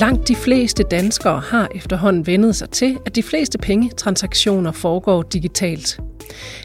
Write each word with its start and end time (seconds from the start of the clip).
Langt 0.00 0.28
de 0.28 0.36
fleste 0.36 0.82
danskere 0.82 1.40
har 1.40 1.68
efterhånden 1.74 2.26
vendet 2.26 2.56
sig 2.56 2.70
til, 2.70 2.98
at 3.06 3.16
de 3.16 3.22
fleste 3.22 3.58
pengetransaktioner 3.58 4.72
foregår 4.72 5.22
digitalt. 5.22 6.00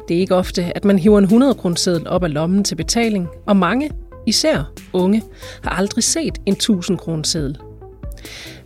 Det 0.08 0.18
er 0.18 0.22
ikke 0.22 0.36
ofte, 0.36 0.72
at 0.76 0.86
man 0.86 1.00
hiver 1.00 1.18
en 1.18 1.24
100 1.24 1.56
kroneseddel 1.56 2.08
op 2.08 2.24
af 2.24 2.34
lommen 2.34 2.64
til 2.64 2.76
betaling, 2.76 3.28
og 3.48 3.58
mange, 3.58 3.90
især 4.26 4.72
unge, 4.94 5.24
har 5.64 5.72
aldrig 5.72 6.04
set 6.04 6.38
en 6.46 6.54
1000 6.54 6.98
kroneseddel. 6.98 7.58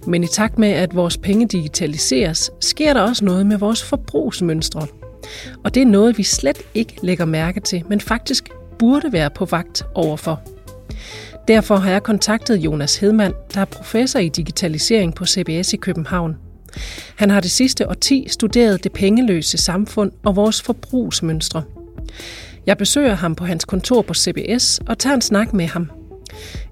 Men 0.08 0.24
i 0.24 0.28
takt 0.28 0.60
med, 0.60 0.70
at 0.70 0.96
vores 0.96 1.18
penge 1.18 1.48
digitaliseres, 1.48 2.52
sker 2.60 2.94
der 2.94 3.02
også 3.02 3.26
noget 3.26 3.46
med 3.46 3.58
vores 3.58 3.84
forbrugsmønstre. 3.84 4.88
Og 5.64 5.76
det 5.76 5.82
er 5.82 5.88
noget, 5.88 6.18
vi 6.18 6.24
slet 6.24 6.58
ikke 6.74 6.96
lægger 7.04 7.26
mærke 7.26 7.60
til, 7.60 7.84
men 7.90 8.02
faktisk 8.02 8.50
burde 8.80 9.14
være 9.14 9.30
på 9.30 9.46
vagt 9.46 9.86
overfor. 9.96 10.42
Derfor 11.48 11.76
har 11.76 11.92
jeg 11.92 12.04
kontaktet 12.04 12.58
Jonas 12.58 12.98
Hedman, 12.98 13.34
der 13.54 13.62
er 13.62 13.66
professor 13.66 14.20
i 14.20 14.30
digitalisering 14.30 15.16
på 15.16 15.26
CBS 15.26 15.74
i 15.74 15.78
København. 15.78 16.38
Han 17.16 17.30
har 17.30 17.40
det 17.40 17.52
sidste 17.52 17.90
årti 17.90 18.28
studeret 18.30 18.84
det 18.84 18.92
pengeløse 18.92 19.58
samfund 19.58 20.12
og 20.24 20.36
vores 20.36 20.62
forbrugsmønstre. 20.62 21.64
Jeg 22.66 22.78
besøger 22.78 23.14
ham 23.14 23.36
på 23.36 23.46
hans 23.46 23.66
kontor 23.66 24.02
på 24.02 24.14
CBS 24.14 24.80
og 24.88 24.98
tager 24.98 25.16
en 25.16 25.22
snak 25.22 25.54
med 25.54 25.66
ham. 25.66 25.92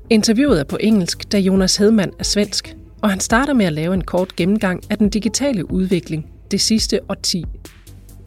Interviewet 0.10 0.60
er 0.60 0.64
på 0.64 0.78
engelsk, 0.80 1.32
da 1.32 1.40
Jonas 1.40 1.78
Hedman 1.78 2.12
er 2.20 2.24
svensk, 2.24 2.76
og 3.02 3.10
han 3.10 3.20
starter 3.20 3.54
med 3.54 3.66
at 3.66 3.74
lave 3.74 3.94
en 3.94 4.04
kort 4.04 4.36
gennemgang 4.36 4.84
af 4.90 4.98
den 4.98 5.10
digitale 5.10 5.72
udvikling 5.72 6.26
det 6.52 6.62
sidste 6.62 7.00
årti. 7.10 7.46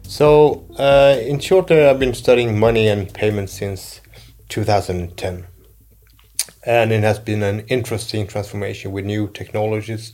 So, 0.09 0.51
uh, 0.79 1.29
in 1.29 1.41
short, 1.41 1.71
uh, 1.71 1.77
I've 1.77 1.99
been 1.99 2.13
studying 2.13 2.59
money 2.59 2.87
and 2.87 3.07
payments 3.07 3.53
since 3.53 4.01
2010. 4.49 5.52
And 6.65 6.91
it 6.91 7.03
has 7.03 7.19
been 7.19 7.43
an 7.43 7.61
interesting 7.67 8.25
transformation 8.27 8.91
with 8.91 9.05
new 9.05 9.27
technologies 9.27 10.11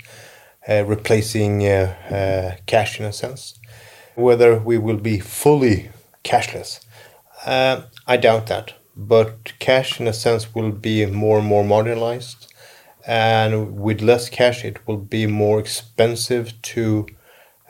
uh, 0.67 0.83
replacing 0.85 1.65
uh, 1.65 1.95
uh, 2.09 2.61
cash 2.65 2.99
in 2.99 3.05
a 3.05 3.13
sense. 3.13 3.59
Whether 4.15 4.59
we 4.59 4.77
will 4.77 4.97
be 4.97 5.19
fully 5.19 5.91
cashless, 6.23 6.79
uh, 7.45 7.83
I 8.07 8.17
doubt 8.17 8.47
that. 8.47 8.73
But 8.95 9.57
cash, 9.59 9.99
in 9.99 10.07
a 10.07 10.13
sense, 10.13 10.53
will 10.53 10.71
be 10.71 11.05
more 11.05 11.39
and 11.39 11.47
more 11.47 11.63
modernized. 11.63 12.51
And 13.07 13.79
with 13.79 14.01
less 14.01 14.29
cash, 14.29 14.65
it 14.65 14.85
will 14.85 14.97
be 14.97 15.25
more 15.25 15.59
expensive 15.59 16.61
to 16.63 17.07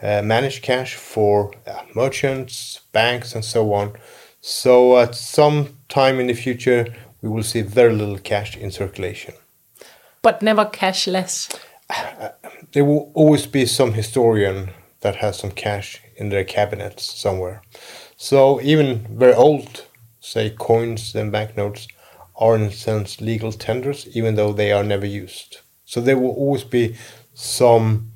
uh, 0.01 0.21
manage 0.23 0.61
cash 0.61 0.95
for 0.95 1.53
uh, 1.67 1.83
merchants, 1.93 2.81
banks, 2.93 3.35
and 3.35 3.45
so 3.45 3.73
on. 3.73 3.93
So, 4.41 4.97
at 4.97 5.15
some 5.15 5.77
time 5.89 6.19
in 6.19 6.27
the 6.27 6.33
future, 6.33 6.87
we 7.21 7.29
will 7.29 7.43
see 7.43 7.61
very 7.61 7.93
little 7.93 8.17
cash 8.17 8.57
in 8.57 8.71
circulation. 8.71 9.33
But 10.21 10.41
never 10.41 10.65
cashless. 10.65 11.49
There 12.71 12.85
will 12.85 13.11
always 13.15 13.47
be 13.47 13.65
some 13.65 13.93
historian 13.93 14.69
that 15.01 15.15
has 15.15 15.39
some 15.39 15.49
cash 15.51 16.01
in 16.17 16.29
their 16.29 16.43
cabinets 16.43 17.03
somewhere. 17.03 17.63
So, 18.15 18.61
even 18.61 19.07
very 19.17 19.33
old, 19.33 19.85
say, 20.19 20.51
coins 20.51 21.15
and 21.15 21.31
banknotes 21.31 21.87
are 22.35 22.55
in 22.55 22.63
a 22.63 22.71
sense 22.71 23.21
legal 23.21 23.51
tenders, 23.51 24.07
even 24.13 24.35
though 24.35 24.53
they 24.53 24.71
are 24.71 24.83
never 24.83 25.05
used. 25.05 25.61
So, 25.85 25.99
there 25.99 26.19
will 26.19 26.31
always 26.31 26.63
be 26.63 26.95
some 27.33 28.11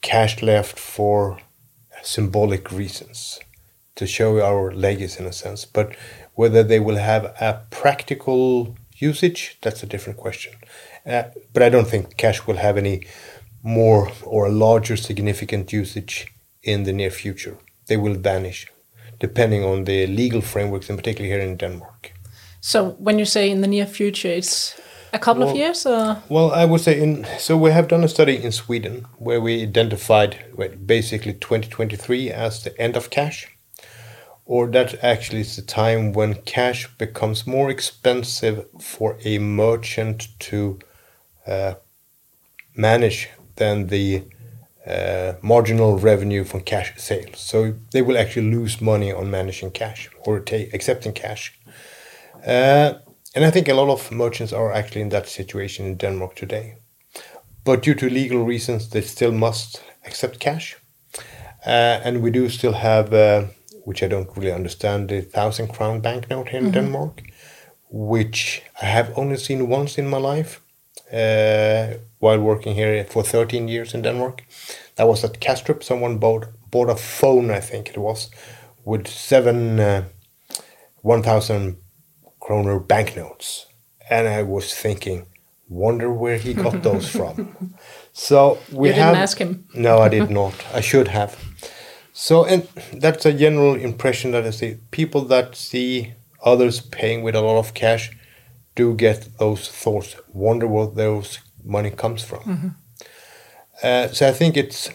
cash 0.00 0.42
left 0.42 0.78
for 0.78 1.38
symbolic 2.02 2.72
reasons 2.72 3.38
to 3.96 4.06
show 4.06 4.40
our 4.40 4.72
legacy 4.72 5.20
in 5.20 5.26
a 5.26 5.32
sense. 5.32 5.64
But 5.64 5.94
whether 6.36 6.62
they 6.62 6.80
will 6.80 6.96
have 6.96 7.24
a 7.40 7.60
practical 7.70 8.76
usage, 8.96 9.58
that's 9.62 9.82
a 9.82 9.86
different 9.86 10.18
question. 10.18 10.52
Uh, 11.04 11.24
but 11.52 11.62
I 11.62 11.68
don't 11.68 11.88
think 11.88 12.16
cash 12.16 12.46
will 12.46 12.56
have 12.56 12.76
any 12.76 13.06
more 13.62 14.12
or 14.24 14.46
a 14.46 14.52
larger 14.52 14.96
significant 14.96 15.72
usage 15.72 16.26
in 16.62 16.84
the 16.84 16.92
near 16.92 17.10
future. 17.10 17.56
They 17.86 17.96
will 17.96 18.14
vanish, 18.14 18.66
depending 19.18 19.64
on 19.64 19.84
the 19.84 20.06
legal 20.06 20.40
frameworks, 20.40 20.90
in 20.90 20.96
particular 20.96 21.28
here 21.28 21.40
in 21.40 21.56
Denmark. 21.56 22.12
So 22.60 22.96
when 22.98 23.18
you 23.18 23.24
say 23.24 23.50
in 23.50 23.60
the 23.60 23.68
near 23.68 23.86
future, 23.86 24.28
it's 24.28 24.74
a 25.12 25.18
couple 25.18 25.42
Well- 25.42 25.50
of 25.50 25.56
years 25.56 25.86
or 25.86 26.16
Well, 26.28 26.50
I 26.52 26.64
would 26.64 26.80
say 26.80 27.00
in 27.00 27.26
so 27.38 27.56
we 27.56 27.70
have 27.72 27.88
done 27.88 28.04
a 28.04 28.08
study 28.08 28.36
in 28.44 28.52
Sweden 28.52 29.06
where 29.18 29.40
we 29.40 29.62
identified 29.62 30.36
well, 30.58 30.70
basically 30.86 31.32
2023 31.34 32.30
as 32.32 32.62
the 32.62 32.72
end 32.78 32.96
of 32.96 33.08
cash, 33.10 33.46
or 34.46 34.68
that 34.68 35.02
actually 35.02 35.40
is 35.40 35.56
the 35.56 35.62
time 35.62 36.12
when 36.12 36.34
cash 36.42 36.88
becomes 36.98 37.46
more 37.46 37.68
expensive 37.68 38.66
for 38.80 39.18
a 39.24 39.38
merchant 39.38 40.28
to 40.38 40.78
uh, 41.46 41.74
manage 42.76 43.28
than 43.56 43.88
the 43.88 44.22
uh, 44.86 45.32
marginal 45.42 45.98
revenue 45.98 46.44
from 46.44 46.60
cash 46.60 46.92
sales. 46.96 47.40
So 47.40 47.74
they 47.90 48.02
will 48.02 48.16
actually 48.16 48.50
lose 48.50 48.80
money 48.80 49.12
on 49.12 49.30
managing 49.30 49.72
cash 49.72 50.08
or 50.24 50.44
accepting 50.72 51.12
cash. 51.12 51.58
Uh, 52.46 52.94
and 53.34 53.44
I 53.44 53.50
think 53.50 53.68
a 53.68 53.74
lot 53.74 53.90
of 53.90 54.12
merchants 54.12 54.52
are 54.52 54.72
actually 54.72 55.00
in 55.00 55.08
that 55.08 55.28
situation 55.28 55.86
in 55.86 55.96
Denmark 55.96 56.36
today. 56.36 56.76
But 57.64 57.82
due 57.82 57.94
to 57.94 58.08
legal 58.08 58.44
reasons, 58.44 58.88
they 58.90 59.00
still 59.00 59.32
must 59.32 59.82
accept 60.04 60.38
cash. 60.38 60.76
Uh, 61.66 62.00
and 62.04 62.22
we 62.22 62.30
do 62.30 62.48
still 62.48 62.74
have, 62.74 63.12
uh, 63.12 63.46
which 63.86 64.02
I 64.02 64.08
don't 64.08 64.36
really 64.36 64.52
understand, 64.54 65.08
the 65.08 65.20
thousand 65.22 65.68
crown 65.68 66.00
banknote 66.00 66.48
here 66.50 66.60
in 66.60 66.72
Denmark, 66.72 67.22
which 67.90 68.62
I 68.82 68.86
have 68.86 69.12
only 69.16 69.36
seen 69.36 69.68
once 69.68 70.00
in 70.02 70.08
my 70.08 70.18
life 70.18 70.60
uh, 71.12 71.86
while 72.18 72.40
working 72.40 72.74
here 72.74 73.04
for 73.04 73.22
13 73.22 73.68
years 73.68 73.94
in 73.94 74.02
Denmark. 74.02 74.42
That 74.96 75.08
was 75.08 75.24
at 75.24 75.40
Kastrup. 75.40 75.82
Someone 75.82 76.18
bought, 76.18 76.46
bought 76.70 76.90
a 76.90 76.96
phone, 76.96 77.50
I 77.58 77.60
think 77.60 77.88
it 77.88 77.98
was, 77.98 78.30
with 78.84 79.06
seven 79.06 79.78
uh, 79.80 80.02
1,000 81.02 81.76
kroner 82.40 82.80
banknotes. 82.80 83.66
And 84.10 84.26
I 84.28 84.42
was 84.42 84.74
thinking, 84.74 85.26
wonder 85.68 86.12
where 86.12 86.38
he 86.38 86.54
got 86.54 86.82
those 86.82 87.08
from. 87.18 87.74
So 88.12 88.58
we 88.72 88.88
You 88.88 88.94
didn't 88.94 89.14
have. 89.14 89.22
ask 89.22 89.38
him? 89.38 89.64
No, 89.74 89.98
I 89.98 90.08
did 90.08 90.30
not. 90.30 90.54
I 90.74 90.80
should 90.80 91.08
have. 91.08 91.36
So, 92.18 92.46
and 92.46 92.66
that's 92.94 93.26
a 93.26 93.32
general 93.34 93.74
impression 93.74 94.30
that 94.30 94.46
I 94.46 94.50
see. 94.50 94.78
People 94.90 95.26
that 95.26 95.54
see 95.54 96.14
others 96.42 96.80
paying 96.80 97.22
with 97.22 97.34
a 97.34 97.42
lot 97.42 97.58
of 97.58 97.74
cash 97.74 98.10
do 98.74 98.94
get 98.94 99.28
those 99.38 99.68
thoughts, 99.68 100.16
wonder 100.32 100.66
where 100.66 100.86
those 100.86 101.40
money 101.62 101.90
comes 101.90 102.24
from. 102.24 102.76
Uh, 103.82 104.08
so 104.08 104.26
I 104.26 104.32
think 104.32 104.56
it's 104.56 104.88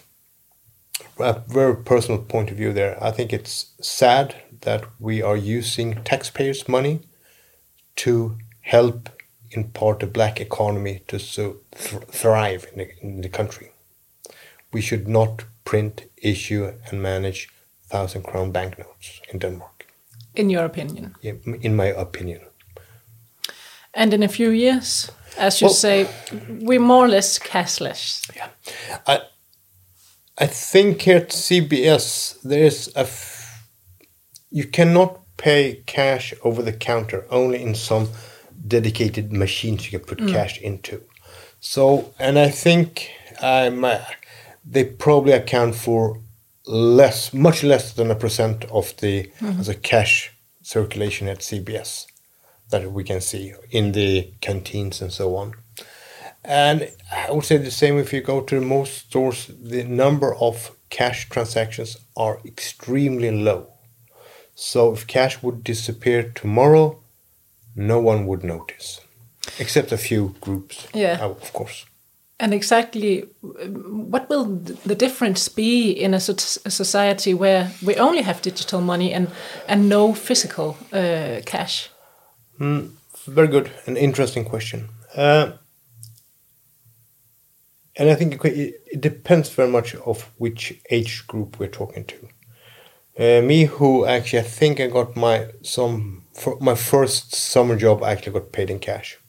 a 1.20 1.44
very 1.48 1.76
personal 1.76 2.24
point 2.24 2.50
of 2.50 2.58
view 2.58 2.74
there. 2.74 2.98
I 3.02 3.12
think 3.12 3.32
it's 3.32 3.76
sad 3.80 4.36
that 4.62 4.86
we 5.00 5.22
are 5.22 5.38
using 5.38 6.04
taxpayers' 6.04 6.68
money 6.68 7.02
to 7.98 8.36
help 8.62 9.10
in 9.52 9.66
part 9.66 10.00
the 10.00 10.08
black 10.08 10.42
economy 10.42 11.04
to 11.08 11.20
so 11.20 11.58
th- 11.78 12.02
thrive 12.06 12.66
in 12.72 12.80
the, 12.80 12.90
in 13.00 13.22
the 13.22 13.30
country. 13.30 13.72
We 14.74 14.82
should 14.82 15.08
not 15.08 15.44
print, 15.64 16.04
issue, 16.18 16.72
and 16.90 17.02
manage 17.02 17.48
thousand 17.90 18.24
crown 18.24 18.52
banknotes 18.52 19.22
in 19.34 19.40
Denmark, 19.40 19.86
in 20.36 20.50
your 20.50 20.66
opinion? 20.66 21.16
in 21.62 21.76
my 21.76 21.88
opinion. 21.88 22.40
And 23.94 24.14
in 24.14 24.24
a 24.24 24.28
few 24.28 24.50
years, 24.52 25.12
as 25.38 25.62
you 25.62 25.68
Well- 25.68 25.74
say, 25.76 26.08
we're 26.48 26.80
more 26.80 27.06
or 27.06 27.10
less 27.10 27.40
cashless. 27.40 28.22
Yeah, 28.36 28.50
I 29.08 29.20
I 30.38 30.48
think 30.48 31.02
here 31.02 31.18
at 31.18 31.32
CBS 31.34 32.38
there 32.44 32.66
is 32.66 32.92
a 32.96 33.06
you 34.50 34.70
cannot 34.72 35.20
pay 35.38 35.84
cash 35.86 36.34
over 36.44 36.64
the 36.64 36.74
counter 36.74 37.26
only 37.30 37.62
in 37.62 37.76
some 37.76 38.08
dedicated 38.68 39.32
machines 39.32 39.86
you 39.86 40.00
can 40.00 40.08
put 40.08 40.34
cash 40.34 40.62
into. 40.62 41.02
So, 41.60 42.14
and 42.20 42.38
I 42.40 42.50
think 42.50 43.10
uh, 43.42 43.70
they 44.66 44.84
probably 44.84 45.34
account 45.34 45.76
for 45.76 46.20
less, 46.66 47.34
much 47.34 47.64
less 47.64 47.94
than 47.94 48.12
a 48.12 48.16
percent 48.16 48.66
of 48.66 48.96
the 48.98 49.32
as 49.42 49.68
a 49.70 49.76
cash 49.76 50.32
circulation 50.62 51.28
at 51.28 51.40
CBS 51.40 52.06
that 52.70 52.92
we 52.92 53.04
can 53.04 53.20
see 53.22 53.54
in 53.72 53.92
the 53.92 54.32
canteens 54.42 55.02
and 55.02 55.12
so 55.12 55.36
on. 55.36 55.54
And 56.44 56.92
I 57.12 57.32
would 57.32 57.46
say 57.46 57.58
the 57.58 57.72
same 57.72 57.98
if 58.00 58.14
you 58.14 58.22
go 58.22 58.42
to 58.42 58.62
most 58.62 58.98
stores, 59.10 59.48
the 59.62 59.84
number 59.84 60.34
of 60.36 60.72
cash 60.90 61.30
transactions 61.30 61.98
are 62.16 62.40
extremely 62.46 63.32
low. 63.32 63.68
So 64.56 64.94
if 64.94 65.06
cash 65.08 65.42
would 65.44 65.64
disappear 65.64 66.32
tomorrow, 66.36 67.00
no 67.76 68.00
one 68.00 68.26
would 68.28 68.44
notice, 68.44 69.02
except 69.60 69.92
a 69.92 69.98
few 69.98 70.36
groups, 70.42 70.88
Yeah. 70.94 71.18
uh, 71.22 71.30
of 71.30 71.54
course. 71.54 71.86
And 72.42 72.54
exactly, 72.56 73.26
what 73.42 74.28
will 74.28 74.46
the 74.86 74.96
difference 74.96 75.48
be 75.48 75.92
in 75.92 76.16
a, 76.16 76.20
society 76.20 77.36
where 77.36 77.72
we 77.86 77.96
only 77.98 78.24
have 78.24 78.42
digital 78.42 78.82
money 78.82 79.14
and 79.14 79.28
and 79.68 79.88
no 79.88 80.14
physical 80.14 80.76
uh, 80.92 81.42
cash? 81.46 81.92
Very 83.28 83.48
good, 83.48 83.70
an 83.86 83.96
interesting 83.96 84.44
question. 84.44 84.90
Uh, 85.16 85.52
and 87.96 88.10
I 88.10 88.16
think 88.16 88.44
it, 88.46 88.82
it 88.92 89.02
depends 89.02 89.50
very 89.50 89.70
much 89.70 89.94
of 89.96 90.32
which 90.40 90.82
age 90.90 91.28
group 91.28 91.60
we're 91.60 91.70
talking 91.70 92.06
to. 92.06 92.18
Uh, 93.20 93.42
me, 93.46 93.66
who 93.66 94.06
actually 94.06 94.40
I 94.40 94.50
think 94.60 94.80
I 94.80 94.88
got 94.88 95.16
my 95.16 95.52
some 95.62 96.24
my 96.60 96.76
first 96.76 97.36
summer 97.36 97.76
job, 97.76 98.02
I 98.02 98.14
actually 98.14 98.34
got 98.34 98.52
paid 98.52 98.72
in 98.72 98.80
cash. 98.80 99.21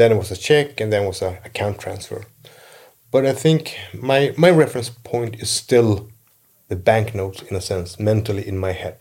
Then 0.00 0.12
it 0.12 0.18
was 0.18 0.30
a 0.30 0.44
check, 0.48 0.80
and 0.80 0.90
then 0.90 1.06
was 1.06 1.20
a 1.20 1.38
account 1.44 1.78
transfer. 1.78 2.24
But 3.10 3.26
I 3.26 3.34
think 3.34 3.76
my 3.92 4.32
my 4.44 4.50
reference 4.50 4.88
point 4.88 5.42
is 5.42 5.50
still 5.50 6.08
the 6.68 6.76
banknotes 6.76 7.42
in 7.42 7.54
a 7.56 7.60
sense, 7.60 8.00
mentally 8.00 8.48
in 8.48 8.56
my 8.56 8.72
head. 8.72 8.98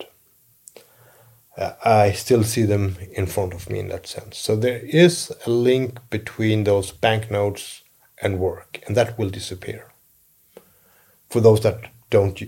Uh, 1.57 1.71
I 1.85 2.11
still 2.11 2.43
see 2.43 2.65
them 2.65 2.97
in 3.19 3.27
front 3.27 3.53
of 3.53 3.69
me 3.69 3.79
in 3.79 3.87
that 3.89 4.07
sense. 4.07 4.37
So 4.37 4.55
there 4.55 4.81
is 4.83 5.31
a 5.47 5.49
link 5.49 5.99
between 6.09 6.63
those 6.65 6.91
banknotes 6.91 7.83
and 8.21 8.39
work, 8.39 8.79
and 8.85 8.97
that 8.97 9.17
will 9.17 9.29
disappear. 9.29 9.81
For 11.29 11.41
those 11.41 11.61
that 11.61 11.79
don't 12.09 12.43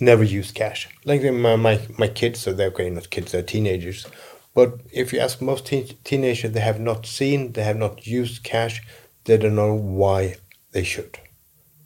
never 0.00 0.24
use 0.24 0.52
cash, 0.52 0.88
like 1.04 1.22
my 1.32 1.56
my, 1.56 1.80
my 1.98 2.08
kids, 2.08 2.38
so 2.40 2.52
they're 2.52 2.72
okay, 2.72 2.90
not 2.90 3.10
kids, 3.10 3.32
they're 3.32 3.42
teenagers. 3.54 4.06
But 4.54 4.80
if 4.92 5.12
you 5.12 5.20
ask 5.20 5.40
most 5.40 5.66
teen 5.66 5.86
teenagers, 6.04 6.52
they 6.52 6.60
have 6.60 6.80
not 6.80 7.06
seen, 7.06 7.52
they 7.52 7.62
have 7.62 7.76
not 7.76 8.06
used 8.06 8.42
cash, 8.42 8.82
they 9.24 9.36
don't 9.36 9.54
know 9.54 9.74
why 9.74 10.36
they 10.72 10.82
should. 10.82 11.18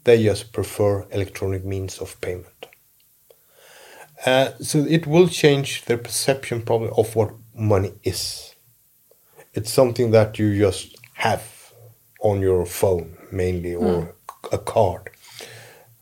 They 0.03 0.23
just 0.23 0.51
prefer 0.53 1.05
electronic 1.11 1.63
means 1.63 1.99
of 1.99 2.19
payment. 2.21 2.67
Uh, 4.25 4.51
so 4.59 4.79
it 4.79 5.05
will 5.05 5.27
change 5.27 5.85
their 5.85 5.97
perception 5.97 6.61
probably 6.61 6.89
of 6.97 7.15
what 7.15 7.33
money 7.53 7.93
is. 8.03 8.55
It's 9.53 9.71
something 9.71 10.11
that 10.11 10.39
you 10.39 10.57
just 10.57 10.95
have 11.13 11.71
on 12.21 12.41
your 12.41 12.65
phone 12.65 13.17
mainly 13.31 13.75
or 13.75 13.85
mm. 13.85 14.53
a 14.53 14.57
card. 14.57 15.09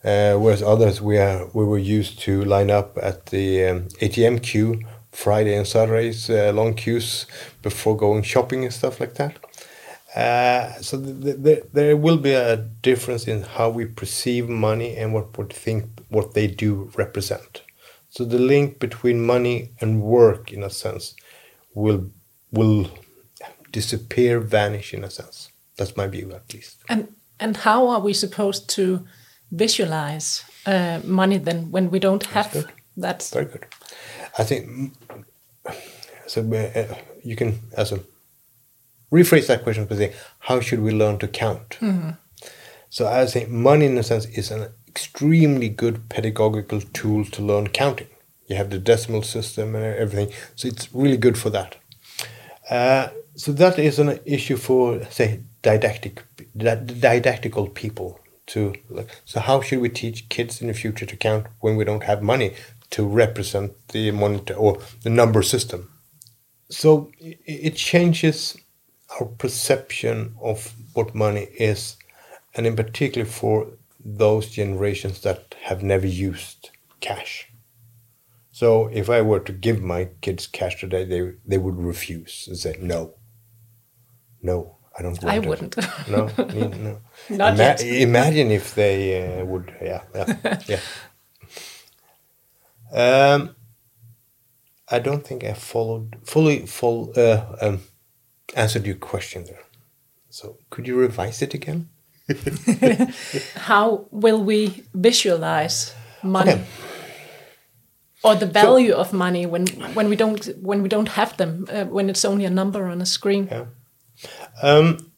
Uh, 0.03 0.35
whereas 0.35 0.61
others 0.61 1.01
we 1.01 1.17
are 1.17 1.47
we 1.53 1.63
were 1.63 1.77
used 1.77 2.19
to 2.19 2.43
line 2.43 2.69
up 2.69 2.97
at 3.01 3.27
the 3.27 3.65
um, 3.65 3.83
ATM 4.01 4.43
queue 4.43 4.81
Friday 5.13 5.55
and 5.55 5.67
Saturdays, 5.67 6.29
uh, 6.29 6.51
long 6.53 6.73
queues 6.73 7.27
before 7.61 7.95
going 7.95 8.23
shopping 8.23 8.63
and 8.63 8.73
stuff 8.73 8.99
like 8.99 9.13
that. 9.15 9.37
Uh, 10.15 10.73
so 10.81 10.99
th 11.01 11.43
th 11.43 11.63
there 11.73 11.97
will 11.97 12.17
be 12.17 12.33
a 12.33 12.57
difference 12.81 13.31
in 13.31 13.41
how 13.55 13.69
we 13.77 13.85
perceive 13.85 14.47
money 14.47 14.95
and 14.99 15.13
what 15.13 15.37
we 15.37 15.45
think 15.65 15.85
what 16.09 16.33
they 16.33 16.47
do 16.47 16.91
represent. 16.97 17.63
So 18.09 18.25
the 18.25 18.37
link 18.37 18.79
between 18.79 19.25
money 19.25 19.71
and 19.81 20.01
work, 20.01 20.53
in 20.53 20.63
a 20.63 20.69
sense, 20.69 21.15
will 21.73 22.11
will 22.51 22.85
disappear, 23.71 24.39
vanish, 24.39 24.93
in 24.93 25.03
a 25.03 25.09
sense. 25.09 25.49
That's 25.77 25.97
my 25.97 26.07
view, 26.07 26.31
at 26.31 26.53
least. 26.53 26.77
And 26.87 27.07
and 27.39 27.57
how 27.57 27.87
are 27.87 27.99
we 27.99 28.13
supposed 28.13 28.69
to 28.75 29.05
visualize 29.51 30.43
uh, 30.65 30.99
money 31.03 31.39
then 31.39 31.71
when 31.71 31.89
we 31.89 31.99
don't 31.99 32.25
have 32.25 32.51
That's 32.97 33.29
that? 33.29 33.29
Very 33.33 33.45
good. 33.45 33.65
I 34.37 34.43
think 34.43 34.93
so. 36.27 36.41
Uh, 36.41 36.95
you 37.23 37.35
can 37.35 37.59
as 37.77 37.91
a 37.91 37.99
rephrase 39.11 39.47
that 39.47 39.63
question 39.63 39.85
by 39.85 39.95
saying, 39.95 40.13
how 40.39 40.59
should 40.59 40.79
we 40.79 40.91
learn 40.91 41.19
to 41.19 41.27
count? 41.27 41.77
Mm 41.79 41.99
-hmm. 41.99 42.17
So 42.89 43.05
I 43.07 43.25
think 43.25 43.49
money, 43.49 43.85
in 43.85 43.97
a 43.97 44.03
sense, 44.03 44.29
is 44.39 44.51
an 44.51 44.67
extremely 44.87 45.69
good 45.69 45.97
pedagogical 46.09 46.81
tool 46.93 47.25
to 47.25 47.41
learn 47.41 47.69
counting. 47.69 48.07
You 48.47 48.57
have 48.57 48.69
the 48.69 48.79
decimal 48.79 49.23
system 49.23 49.75
and 49.75 49.83
everything, 49.83 50.29
so 50.55 50.67
it's 50.67 50.87
really 50.93 51.17
good 51.17 51.37
for 51.37 51.51
that. 51.51 51.75
Uh, 52.69 53.07
so 53.35 53.51
that 53.53 53.79
is 53.79 53.99
an 53.99 54.19
issue 54.25 54.57
for, 54.57 55.01
say, 55.09 55.39
didactic, 55.61 56.23
didactical 56.55 57.67
people. 57.67 58.19
To 58.45 58.73
so, 59.25 59.39
how 59.39 59.61
should 59.61 59.81
we 59.81 59.89
teach 59.89 60.27
kids 60.29 60.61
in 60.61 60.67
the 60.67 60.73
future 60.73 61.05
to 61.05 61.15
count 61.15 61.45
when 61.61 61.77
we 61.77 61.85
don't 61.85 62.03
have 62.03 62.21
money 62.21 62.51
to 62.93 63.05
represent 63.05 63.71
the 63.89 64.11
monitor 64.11 64.53
or 64.53 64.79
the 65.03 65.09
number 65.09 65.41
system? 65.43 65.89
So 66.69 67.11
it 67.19 67.75
changes 67.75 68.57
our 69.19 69.25
perception 69.25 70.35
of 70.41 70.73
what 70.93 71.13
money 71.15 71.47
is, 71.59 71.97
and 72.55 72.65
in 72.65 72.75
particular 72.75 73.25
for 73.27 73.67
those 74.03 74.49
generations 74.49 75.21
that 75.21 75.55
have 75.63 75.83
never 75.83 76.07
used 76.07 76.69
cash. 76.99 77.49
So 78.51 78.89
if 78.93 79.09
I 79.09 79.21
were 79.21 79.39
to 79.39 79.51
give 79.51 79.81
my 79.81 80.09
kids 80.21 80.45
cash 80.47 80.79
today, 80.79 81.03
they 81.05 81.21
they 81.45 81.57
would 81.57 81.77
refuse 81.77 82.45
and 82.47 82.57
say 82.57 82.75
no. 82.79 83.13
No, 84.41 84.77
I 84.97 85.01
don't 85.01 85.21
want 85.23 85.35
I 85.35 85.37
it. 85.37 85.45
wouldn't. 85.45 85.75
No, 86.07 86.29
no. 86.37 86.99
Not 87.29 87.53
Ima 87.53 87.63
yet. 87.63 87.83
Imagine 87.83 88.51
if 88.51 88.75
they 88.75 88.95
uh, 89.41 89.45
would. 89.45 89.73
Yeah, 89.81 90.03
yeah, 90.15 90.59
yeah. 90.67 90.79
Um, 92.93 93.55
I 94.89 94.99
don't 94.99 95.25
think 95.25 95.43
I 95.43 95.53
followed 95.53 96.17
fully 96.23 96.65
full 96.65 97.11
uh, 97.17 97.41
um, 97.61 97.81
answered 98.55 98.85
your 98.85 98.95
question 98.95 99.45
there. 99.45 99.63
So 100.29 100.57
could 100.69 100.87
you 100.87 100.95
revise 100.95 101.41
it 101.41 101.53
again? 101.53 101.89
How 103.55 104.07
will 104.11 104.43
we 104.43 104.83
visualize 104.93 105.93
money? 106.21 106.51
Okay. 106.51 106.65
Or 108.23 108.35
the 108.35 108.45
value 108.45 108.93
of 108.93 109.11
money 109.11 109.45
when 109.45 109.67
when 109.95 110.07
we 110.07 110.15
don't 110.15 110.45
when 110.61 110.81
we 110.81 110.87
don't 110.87 111.09
have 111.09 111.35
them 111.35 111.65
uh, 111.69 111.85
when 111.85 112.09
it's 112.09 112.23
only 112.23 112.45
a 112.45 112.49
number 112.49 112.85
on 112.85 113.01
a 113.01 113.05
screen. 113.05 113.49
Yeah. 113.51 113.65
Um, 114.61 115.12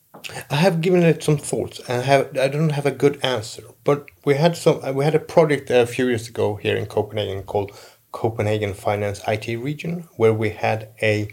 I 0.50 0.56
have 0.56 0.82
given 0.82 1.04
it 1.04 1.24
some 1.24 1.38
thoughts. 1.38 1.80
and 1.88 2.04
have 2.04 2.38
I 2.38 2.48
don't 2.48 2.72
have 2.72 2.86
a 2.86 2.92
good 2.92 3.20
answer, 3.24 3.64
but 3.84 4.06
we 4.24 4.36
had 4.36 4.58
some 4.58 4.96
we 4.96 5.06
had 5.06 5.16
a 5.16 5.20
project 5.20 5.70
a 5.70 5.86
few 5.86 6.08
years 6.08 6.28
ago 6.28 6.56
here 6.56 6.76
in 6.76 6.86
Copenhagen 6.86 7.44
called 7.44 7.72
Copenhagen 8.12 8.74
Finance 8.74 9.22
IT 9.28 9.48
Region, 9.58 10.08
where 10.18 10.34
we 10.34 10.50
had 10.50 10.90
a 11.02 11.30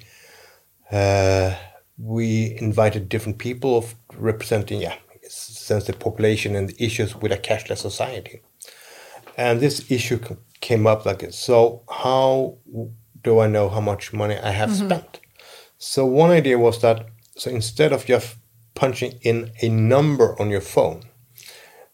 uh, 0.91 1.55
we 1.99 2.57
invited 2.59 3.09
different 3.09 3.39
people 3.39 3.77
of 3.77 3.95
representing, 4.15 4.81
yeah, 4.81 4.97
sense 5.29 5.85
the 5.85 5.93
population 5.93 6.57
and 6.57 6.69
the 6.69 6.85
issues 6.85 7.17
with 7.17 7.33
a 7.33 7.37
cashless 7.37 7.79
society. 7.79 8.41
And 9.37 9.61
this 9.61 9.91
issue 9.91 10.19
came 10.61 10.87
up 10.87 11.07
like 11.07 11.21
this. 11.21 11.39
So 11.39 11.83
how 11.89 12.59
do 13.23 13.41
I 13.41 13.47
know 13.47 13.69
how 13.69 13.81
much 13.81 14.13
money 14.13 14.37
I 14.37 14.51
have 14.51 14.71
mm-hmm. 14.71 14.87
spent? 14.87 15.21
So 15.79 16.05
one 16.05 16.31
idea 16.31 16.59
was 16.59 16.81
that 16.83 17.07
so 17.37 17.51
instead 17.51 17.93
of 17.93 18.05
just 18.05 18.37
punching 18.75 19.19
in 19.23 19.53
a 19.63 19.69
number 19.69 20.41
on 20.41 20.51
your 20.51 20.61
phone, 20.61 21.03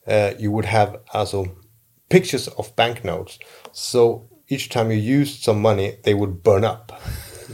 uh, 0.06 0.32
you 0.38 0.50
would 0.50 0.64
have 0.64 0.96
also 1.12 1.56
pictures 2.08 2.48
of 2.48 2.74
banknotes. 2.76 3.38
So 3.72 4.28
each 4.48 4.68
time 4.68 4.90
you 4.90 4.96
used 4.98 5.42
some 5.42 5.60
money, 5.60 5.98
they 6.04 6.14
would 6.14 6.42
burn 6.42 6.64
up 6.64 6.92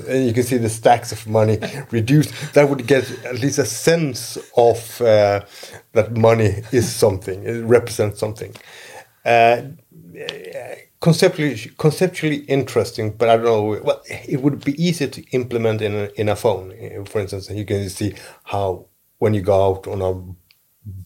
and 0.08 0.26
you 0.26 0.32
can 0.32 0.42
see 0.42 0.56
the 0.56 0.68
stacks 0.68 1.12
of 1.12 1.26
money 1.26 1.58
reduced. 1.90 2.32
That 2.54 2.68
would 2.68 2.86
get 2.86 3.10
at 3.24 3.38
least 3.38 3.58
a 3.58 3.64
sense 3.64 4.36
of 4.56 5.00
uh, 5.00 5.44
that 5.92 6.16
money 6.16 6.62
is 6.72 6.92
something. 6.92 7.44
It 7.44 7.64
represents 7.64 8.18
something. 8.18 8.54
Uh, 9.24 9.62
conceptually, 11.00 11.56
conceptually 11.78 12.36
interesting, 12.46 13.12
but 13.12 13.28
I 13.28 13.36
don't 13.36 13.46
know. 13.46 13.80
Well, 13.82 14.02
it 14.08 14.42
would 14.42 14.64
be 14.64 14.82
easy 14.82 15.08
to 15.08 15.22
implement 15.30 15.80
in 15.80 15.94
a, 15.94 16.10
in 16.16 16.28
a 16.28 16.36
phone. 16.36 17.04
For 17.06 17.20
instance, 17.20 17.50
you 17.50 17.64
can 17.64 17.88
see 17.88 18.14
how 18.44 18.86
when 19.18 19.34
you 19.34 19.40
go 19.40 19.66
out 19.66 19.86
on 19.86 20.02
a 20.02 20.34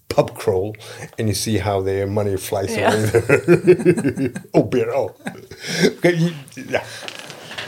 pub 0.09 0.35
crawl 0.35 0.77
and 1.19 1.29
you 1.29 1.35
see 1.35 1.59
how 1.59 1.81
their 1.81 2.07
money 2.07 2.37
flies 2.37 2.77
yeah. 2.77 2.93
away. 2.93 4.33
oh, 4.55 4.63
beer! 4.65 4.91
Oh, 4.93 5.15
okay, 5.85 6.33
yeah. 6.57 6.85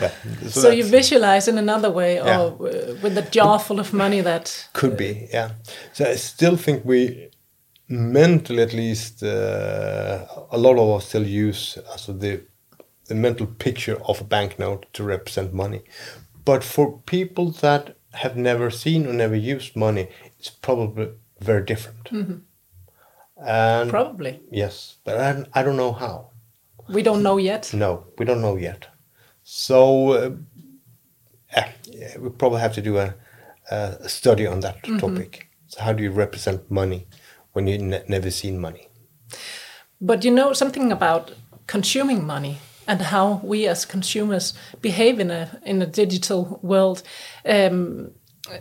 Yeah. 0.01 0.13
So, 0.43 0.61
so 0.61 0.71
you 0.71 0.85
visualize 0.85 1.47
in 1.47 1.59
another 1.59 1.91
way, 1.91 2.21
or 2.21 2.25
uh, 2.25 2.95
with 3.03 3.19
a 3.19 3.29
jar 3.31 3.59
full 3.59 3.79
of 3.81 3.93
money 3.93 4.23
that 4.23 4.69
could 4.73 4.97
be, 4.97 5.29
yeah. 5.31 5.51
So 5.93 6.07
I 6.07 6.17
still 6.17 6.57
think 6.57 6.85
we 6.85 7.29
mentally, 7.89 8.63
at 8.63 8.73
least, 8.73 9.23
uh, 9.23 10.25
a 10.51 10.57
lot 10.57 10.79
of 10.79 10.89
us 10.97 11.09
still 11.09 11.27
use 11.27 11.79
also 11.91 12.13
the 12.13 12.41
the 13.09 13.15
mental 13.15 13.47
picture 13.47 14.01
of 14.07 14.21
a 14.21 14.25
banknote 14.25 14.87
to 14.93 15.03
represent 15.03 15.53
money. 15.53 15.83
But 16.45 16.65
for 16.65 16.99
people 17.07 17.51
that 17.61 17.97
have 18.13 18.37
never 18.37 18.71
seen 18.71 19.07
or 19.07 19.13
never 19.13 19.35
used 19.35 19.77
money, 19.77 20.09
it's 20.41 20.51
probably 20.51 21.09
very 21.41 21.65
different. 21.65 22.11
Mm 22.11 22.27
-hmm. 22.27 22.41
And 23.47 23.91
probably 23.91 24.41
yes, 24.51 24.99
but 25.05 25.15
I, 25.15 25.61
I 25.61 25.65
don't 25.65 25.77
know 25.77 25.93
how. 25.93 26.31
We 26.89 27.03
don't 27.03 27.21
know 27.21 27.39
yet. 27.39 27.73
No, 27.73 28.05
we 28.19 28.25
don't 28.25 28.41
know 28.41 28.59
yet. 28.59 28.89
So 29.43 29.77
uh, 30.13 30.33
yeah, 31.55 32.23
we 32.23 32.31
probably 32.31 32.61
have 32.61 32.75
to 32.75 32.81
do 32.81 32.99
a, 32.99 33.15
a 33.71 34.09
study 34.09 34.49
on 34.49 34.61
that 34.61 34.77
mm 34.83 34.95
-hmm. 34.95 35.01
topic. 35.01 35.49
So 35.67 35.83
how 35.83 35.93
do 35.93 36.03
you 36.03 36.19
represent 36.19 36.61
money 36.71 37.07
when 37.53 37.69
you 37.69 37.79
ne 37.79 38.03
never 38.07 38.31
seen 38.31 38.61
money? 38.61 38.89
But 39.99 40.25
you 40.25 40.35
know 40.35 40.55
something 40.55 40.93
about 40.93 41.33
consuming 41.67 42.27
money 42.27 42.57
and 42.87 43.01
how 43.01 43.41
we 43.45 43.71
as 43.71 43.87
consumers 43.87 44.55
behave 44.81 45.23
in 45.23 45.31
a 45.31 45.49
in 45.65 45.83
a 45.83 45.87
digital 45.87 46.59
world. 46.63 47.03
Um, 47.45 48.11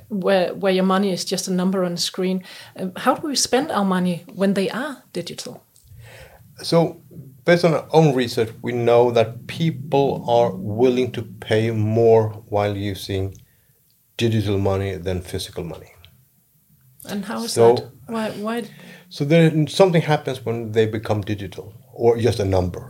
where 0.10 0.54
where 0.54 0.74
your 0.74 0.86
money 0.86 1.12
is 1.12 1.26
just 1.26 1.48
a 1.48 1.52
number 1.54 1.84
on 1.84 1.94
a 1.94 1.98
screen. 1.98 2.44
Uh, 2.76 2.90
how 2.98 3.16
do 3.16 3.28
we 3.28 3.36
spend 3.36 3.72
our 3.72 3.86
money 3.86 4.24
when 4.36 4.54
they 4.54 4.70
are 4.70 5.04
digital? 5.14 5.64
So, 6.64 7.02
based 7.46 7.64
on 7.66 7.74
our 7.74 7.88
own 7.92 8.16
research, 8.16 8.50
we 8.62 8.72
know 8.74 9.12
that 9.12 9.48
people 9.48 10.24
are 10.28 10.52
willing 10.56 11.12
to 11.14 11.22
pay 11.22 11.72
more 11.72 12.30
while 12.50 12.76
using 12.76 13.36
digital 14.18 14.58
money 14.58 14.96
than 14.98 15.22
physical 15.22 15.64
money. 15.64 15.94
And 17.10 17.26
how 17.26 17.44
is 17.44 17.54
So- 17.54 17.76
that? 17.76 17.90
Why? 18.08 18.32
Why? 18.32 18.64
So 19.10 19.26
there 19.26 19.68
something 19.68 20.02
happens 20.02 20.46
when 20.46 20.72
they 20.72 20.86
become 20.86 21.22
digital 21.22 21.74
or 21.94 22.18
just 22.18 22.40
a 22.40 22.46
number 22.46 22.82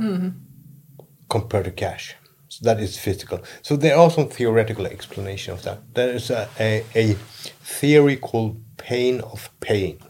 compared 1.29 1.65
to 1.65 1.71
cash. 1.71 2.15
So 2.49 2.65
that 2.65 2.79
is 2.79 2.97
physical. 2.97 3.41
So 3.61 3.75
there 3.75 3.95
are 3.97 4.09
some 4.09 4.27
theoretical 4.27 4.85
explanation 4.87 5.53
of 5.53 5.63
that. 5.63 5.93
There 5.93 6.09
is 6.09 6.29
a, 6.31 6.49
a, 6.59 6.83
a 6.95 7.13
theory 7.61 8.17
called 8.17 8.57
pain 8.77 9.21
of 9.21 9.49
paying. 9.59 10.01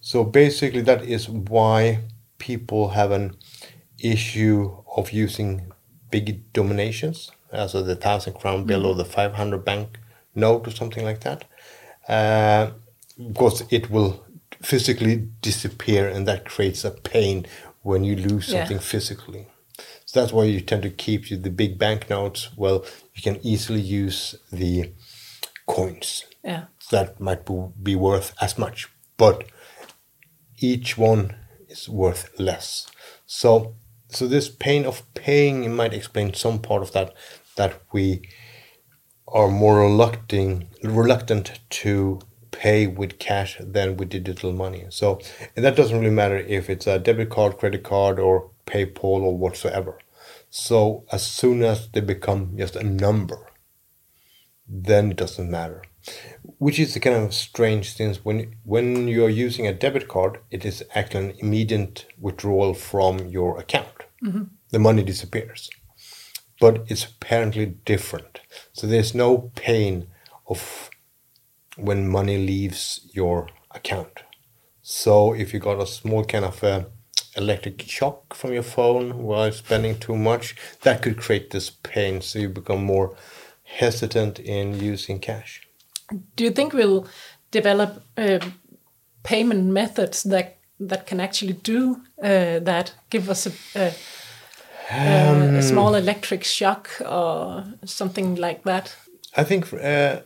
So 0.00 0.24
basically 0.24 0.80
that 0.82 1.02
is 1.04 1.28
why 1.28 2.00
people 2.38 2.90
have 2.90 3.10
an 3.10 3.36
issue 3.98 4.74
of 4.96 5.12
using 5.12 5.72
big 6.10 6.52
dominations, 6.52 7.30
as 7.52 7.72
the 7.72 7.96
thousand 7.96 8.34
crown 8.34 8.64
bill 8.64 8.86
or 8.86 8.94
the 8.94 9.04
500 9.04 9.64
bank 9.64 9.98
note 10.34 10.66
or 10.66 10.70
something 10.70 11.04
like 11.04 11.20
that. 11.20 11.44
Uh, 12.08 12.70
because 13.32 13.64
it 13.70 13.90
will 13.90 14.24
physically 14.62 15.28
disappear 15.42 16.08
and 16.08 16.26
that 16.26 16.44
creates 16.44 16.84
a 16.84 16.90
pain 16.90 17.46
when 17.82 18.02
you 18.04 18.16
lose 18.16 18.48
Yeah. 18.48 18.60
something 18.60 18.78
physically. 18.78 19.46
So 20.04 20.20
that's 20.20 20.32
why 20.32 20.44
you 20.44 20.60
tend 20.60 20.82
to 20.82 20.90
keep 20.90 21.28
the 21.28 21.50
big 21.50 21.78
banknotes. 21.78 22.50
Well, 22.56 22.84
you 23.14 23.22
can 23.22 23.38
easily 23.44 23.80
use 23.80 24.34
the 24.52 24.92
coins 25.66 26.24
Yeah. 26.44 26.66
that 26.90 27.20
might 27.20 27.44
be- 27.46 27.72
be 27.82 27.96
worth 27.96 28.34
as 28.40 28.58
much, 28.58 28.88
but 29.16 29.44
each 30.58 30.96
one 30.96 31.34
is 31.68 31.88
worth 31.88 32.28
less. 32.38 32.86
So, 33.26 33.74
so 34.08 34.28
this 34.28 34.48
pain 34.48 34.84
of 34.84 35.02
paying 35.14 35.74
might 35.74 35.94
explain 35.94 36.34
some 36.34 36.60
part 36.60 36.82
of 36.82 36.92
that. 36.92 37.14
That 37.56 37.80
we 37.92 38.28
are 39.28 39.48
more 39.48 39.80
reluctant 39.80 40.66
reluctant 40.82 41.60
to 41.70 42.20
pay 42.50 42.86
with 42.86 43.18
cash 43.18 43.56
than 43.60 43.96
with 43.96 44.10
digital 44.10 44.52
money. 44.52 44.86
So 44.90 45.20
and 45.56 45.64
that 45.64 45.76
doesn't 45.76 45.98
really 45.98 46.14
matter 46.14 46.38
if 46.38 46.68
it's 46.68 46.86
a 46.86 46.98
debit 46.98 47.30
card, 47.30 47.58
credit 47.58 47.82
card, 47.82 48.18
or 48.18 48.50
PayPal 48.66 49.22
or 49.22 49.36
whatsoever. 49.36 49.98
So 50.50 51.04
as 51.12 51.26
soon 51.26 51.62
as 51.62 51.88
they 51.88 52.00
become 52.00 52.56
just 52.56 52.76
a 52.76 52.84
number, 52.84 53.50
then 54.66 55.10
it 55.10 55.16
doesn't 55.16 55.50
matter. 55.50 55.82
Which 56.58 56.78
is 56.78 56.94
the 56.94 57.00
kind 57.00 57.16
of 57.16 57.34
strange 57.34 57.94
thing 57.96 58.14
when 58.22 58.56
when 58.64 59.08
you 59.08 59.24
are 59.24 59.30
using 59.46 59.66
a 59.66 59.72
debit 59.72 60.06
card, 60.08 60.38
it 60.50 60.64
is 60.64 60.84
actually 60.94 61.30
an 61.30 61.34
immediate 61.38 62.06
withdrawal 62.18 62.74
from 62.74 63.26
your 63.28 63.58
account. 63.58 64.04
The 64.70 64.78
money 64.78 65.02
disappears 65.02 65.70
but 66.60 66.84
it's 66.88 67.04
apparently 67.04 67.66
different. 67.66 68.40
So 68.72 68.86
there's 68.86 69.14
no 69.14 69.50
pain 69.54 70.08
of 70.46 70.90
when 71.76 72.08
money 72.08 72.38
leaves 72.38 73.08
your 73.12 73.48
account. 73.70 74.22
So 74.82 75.34
if 75.34 75.52
you 75.52 75.60
got 75.60 75.80
a 75.80 75.86
small 75.86 76.24
kind 76.24 76.44
of 76.44 76.62
uh 76.62 76.84
electric 77.36 77.82
shock 77.82 78.34
from 78.34 78.52
your 78.52 78.62
phone 78.62 79.24
while 79.24 79.52
spending 79.52 79.98
too 79.98 80.16
much, 80.16 80.54
that 80.82 81.02
could 81.02 81.16
create 81.16 81.50
this 81.50 81.70
pain. 81.70 82.20
So 82.20 82.38
you 82.38 82.48
become 82.48 82.84
more 82.84 83.16
hesitant 83.64 84.38
in 84.38 84.78
using 84.80 85.18
cash. 85.20 85.66
Do 86.36 86.44
you 86.44 86.50
think 86.50 86.72
we'll 86.72 87.06
develop 87.50 88.02
uh, 88.16 88.38
payment 89.22 89.64
methods 89.66 90.22
that 90.24 90.58
that 90.80 91.06
can 91.06 91.20
actually 91.20 91.54
do 91.54 92.02
uh, 92.22 92.58
that? 92.60 92.94
Give 93.10 93.30
us 93.30 93.46
a, 93.46 93.52
a, 93.74 93.92
a, 94.90 95.58
a 95.58 95.62
small 95.62 95.94
electric 95.94 96.44
shock 96.44 96.90
or 97.00 97.64
something 97.84 98.34
like 98.34 98.64
that? 98.64 98.94
I 99.36 99.44
think 99.44 99.72
uh, 99.72 100.20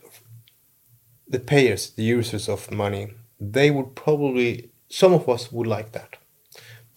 the 1.28 1.38
payers, 1.38 1.90
the 1.90 2.02
users 2.02 2.48
of 2.48 2.70
money, 2.70 3.12
they 3.40 3.70
would 3.70 3.94
probably 3.94 4.70
some 4.90 5.12
of 5.14 5.28
us 5.28 5.52
would 5.52 5.66
like 5.66 5.92
that 5.92 6.16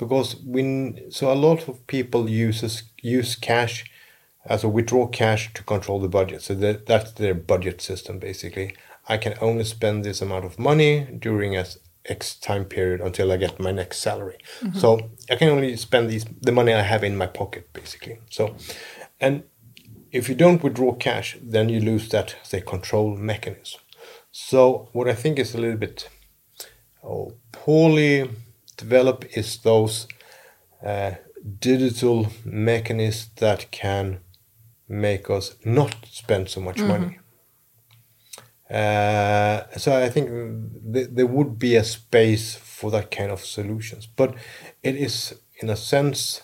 because 0.01 0.36
when 0.38 1.12
so 1.12 1.31
a 1.31 1.38
lot 1.48 1.70
of 1.70 1.86
people 1.86 2.27
uses 2.27 2.84
use 3.03 3.36
cash 3.36 3.86
as 4.46 4.63
a 4.63 4.67
withdraw 4.67 5.05
cash 5.05 5.53
to 5.53 5.63
control 5.63 6.00
the 6.00 6.10
budget. 6.10 6.41
So 6.41 6.55
that 6.55 6.88
that's 6.88 7.12
their 7.12 7.36
budget 7.36 7.81
system 7.81 8.17
basically. 8.17 8.75
I 9.08 9.17
can 9.17 9.36
only 9.39 9.63
spend 9.63 10.03
this 10.03 10.22
amount 10.22 10.46
of 10.46 10.58
money 10.58 11.08
during 11.20 11.55
a 11.55 11.65
X 12.05 12.34
time 12.36 12.65
period 12.65 13.00
until 13.00 13.31
I 13.31 13.38
get 13.38 13.60
my 13.60 13.72
next 13.72 14.00
salary. 14.00 14.39
Mm-hmm. 14.62 14.79
So 14.79 15.12
I 15.29 15.36
can 15.36 15.50
only 15.50 15.77
spend 15.77 16.10
these 16.10 16.25
the 16.41 16.51
money 16.51 16.74
I 16.74 16.81
have 16.81 17.03
in 17.03 17.15
my 17.15 17.27
pocket 17.27 17.72
basically. 17.72 18.17
So 18.31 18.55
and 19.20 19.43
if 20.12 20.27
you 20.29 20.36
don't 20.36 20.63
withdraw 20.63 20.93
cash, 20.96 21.38
then 21.43 21.70
you 21.70 21.79
lose 21.79 22.10
that 22.10 22.38
say 22.41 22.62
control 22.62 23.15
mechanism. 23.15 23.81
So 24.31 24.89
what 24.93 25.08
I 25.08 25.13
think 25.13 25.38
is 25.38 25.53
a 25.53 25.60
little 25.60 25.77
bit 25.77 26.10
oh, 27.03 27.34
poorly 27.51 28.29
developed 28.81 29.25
is 29.38 29.57
those 29.61 30.07
uh, 30.85 31.11
digital 31.59 32.27
mechanisms 32.45 33.29
that 33.35 33.61
can 33.71 34.19
make 34.88 35.29
us 35.38 35.55
not 35.65 35.95
spend 36.11 36.50
so 36.50 36.61
much 36.61 36.79
money. 36.79 37.17
Uh, 38.69 39.63
so 39.77 39.89
I 40.05 40.09
think 40.09 40.27
th- 40.93 41.09
there 41.11 41.27
would 41.27 41.59
be 41.59 41.75
a 41.75 41.83
space 41.83 42.55
for 42.55 42.89
that 42.91 43.11
kind 43.11 43.31
of 43.31 43.39
solutions, 43.45 44.07
but 44.15 44.33
it 44.81 44.95
is 44.95 45.33
in 45.61 45.69
a 45.69 45.75
sense 45.75 46.41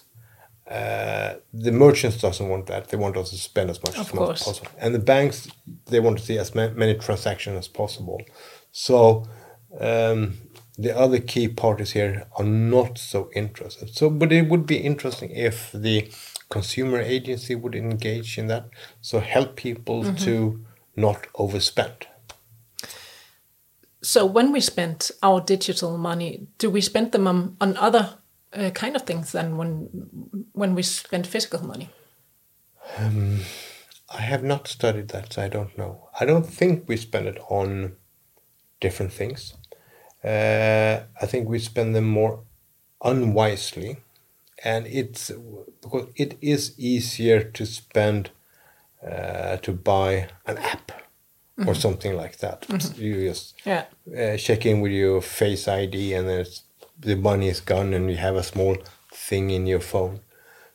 uh, 0.70 1.36
the 1.54 1.72
merchants 1.72 2.18
doesn't 2.22 2.50
want 2.50 2.66
that. 2.68 2.90
They 2.90 2.98
want 2.98 3.16
us 3.18 3.30
to 3.30 3.38
spend 3.38 3.70
as 3.70 3.82
much 3.82 3.96
Of 3.98 4.08
as 4.08 4.12
course. 4.12 4.44
possible, 4.44 4.72
and 4.82 4.94
the 4.94 5.00
banks 5.14 5.48
they 5.86 6.02
want 6.02 6.18
to 6.20 6.24
see 6.26 6.38
as 6.38 6.54
ma- 6.54 6.74
many 6.76 6.96
transactions 6.96 7.58
as 7.58 7.68
possible. 7.70 8.20
So 8.74 9.24
um, 9.80 10.34
the 10.78 10.96
other 10.96 11.20
key 11.20 11.48
parties 11.48 11.92
here 11.92 12.28
are 12.38 12.46
not 12.46 12.98
so 12.98 13.30
interested. 13.36 13.96
So, 13.96 14.10
but 14.10 14.32
it 14.32 14.48
would 14.48 14.66
be 14.66 14.78
interesting 14.78 15.32
if 15.32 15.72
the 15.72 16.12
consumer 16.50 17.00
agency 17.02 17.56
would 17.56 17.76
engage 17.76 18.38
in 18.38 18.48
that. 18.48 18.70
So 19.02 19.20
help 19.20 19.56
people 19.56 20.04
to 20.18 20.64
not 20.96 21.28
overspend. 21.34 22.04
So 24.02 24.26
when 24.26 24.52
we 24.52 24.62
spend 24.62 25.12
our 25.24 25.42
digital 25.42 25.98
money, 25.98 26.48
do 26.60 26.70
we 26.70 26.82
spend 26.82 27.12
them 27.12 27.28
on, 27.28 27.58
on 27.60 27.76
other 27.78 28.18
uh, 28.54 28.70
kind 28.70 28.96
of 28.96 29.02
things 29.02 29.32
than 29.32 29.58
when 29.58 29.90
when 30.54 30.76
we 30.76 30.84
spend 30.84 31.28
physical 31.28 31.64
money? 31.66 31.90
I 34.10 34.22
have 34.22 34.44
not 34.44 34.68
studied 34.68 35.10
that, 35.10 35.34
so 35.34 35.42
I 35.42 35.50
don't 35.50 35.78
know. 35.78 36.10
I 36.20 36.26
don't 36.26 36.46
think 36.46 36.88
we 36.88 36.96
spend 36.96 37.28
it 37.28 37.38
on 37.50 37.98
different 38.80 39.12
things. 39.12 39.54
Uh, 40.28 41.04
I 41.22 41.26
think 41.26 41.48
we 41.48 41.60
spend 41.60 41.96
them 41.96 42.08
more 42.10 42.34
unwisely, 43.02 43.98
and 44.64 44.86
it's 44.88 45.32
because 45.82 46.08
it 46.16 46.38
is 46.42 46.74
easier 46.78 47.40
to 47.58 47.66
spend 47.66 48.32
uh, 49.10 49.58
to 49.58 49.72
buy 49.72 50.28
an 50.46 50.58
app 50.58 50.92
or 51.68 51.76
something 51.76 52.16
like 52.16 52.38
that. 52.40 52.66
You 52.98 53.30
just 53.30 53.56
Yeah. 53.66 53.86
uh, 54.22 54.38
check 54.38 54.66
in 54.66 54.82
with 54.82 54.92
your 54.92 55.22
Face 55.22 55.68
ID, 55.68 56.14
and 56.18 56.28
then 56.28 56.40
it's, 56.42 56.64
the 57.00 57.16
money 57.16 57.48
is 57.48 57.62
gone, 57.62 57.94
and 57.94 58.10
you 58.10 58.18
have 58.18 58.36
a 58.36 58.44
small 58.44 58.76
thing 59.14 59.50
in 59.52 59.66
your 59.68 59.82
phone. 59.82 60.20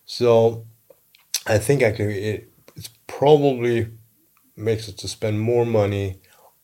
So 0.06 0.64
I 1.46 1.58
think 1.58 1.82
actually 1.82 2.18
it 2.24 2.48
it's 2.76 2.90
probably 3.06 3.88
makes 4.56 4.88
us 4.88 4.94
to 4.94 5.08
spend 5.08 5.40
more 5.40 5.66
money 5.66 6.20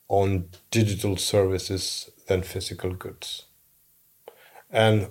on 0.09 0.49
digital 0.71 1.17
services 1.17 2.09
than 2.27 2.43
physical 2.43 2.93
goods. 2.93 3.45
And 4.71 5.09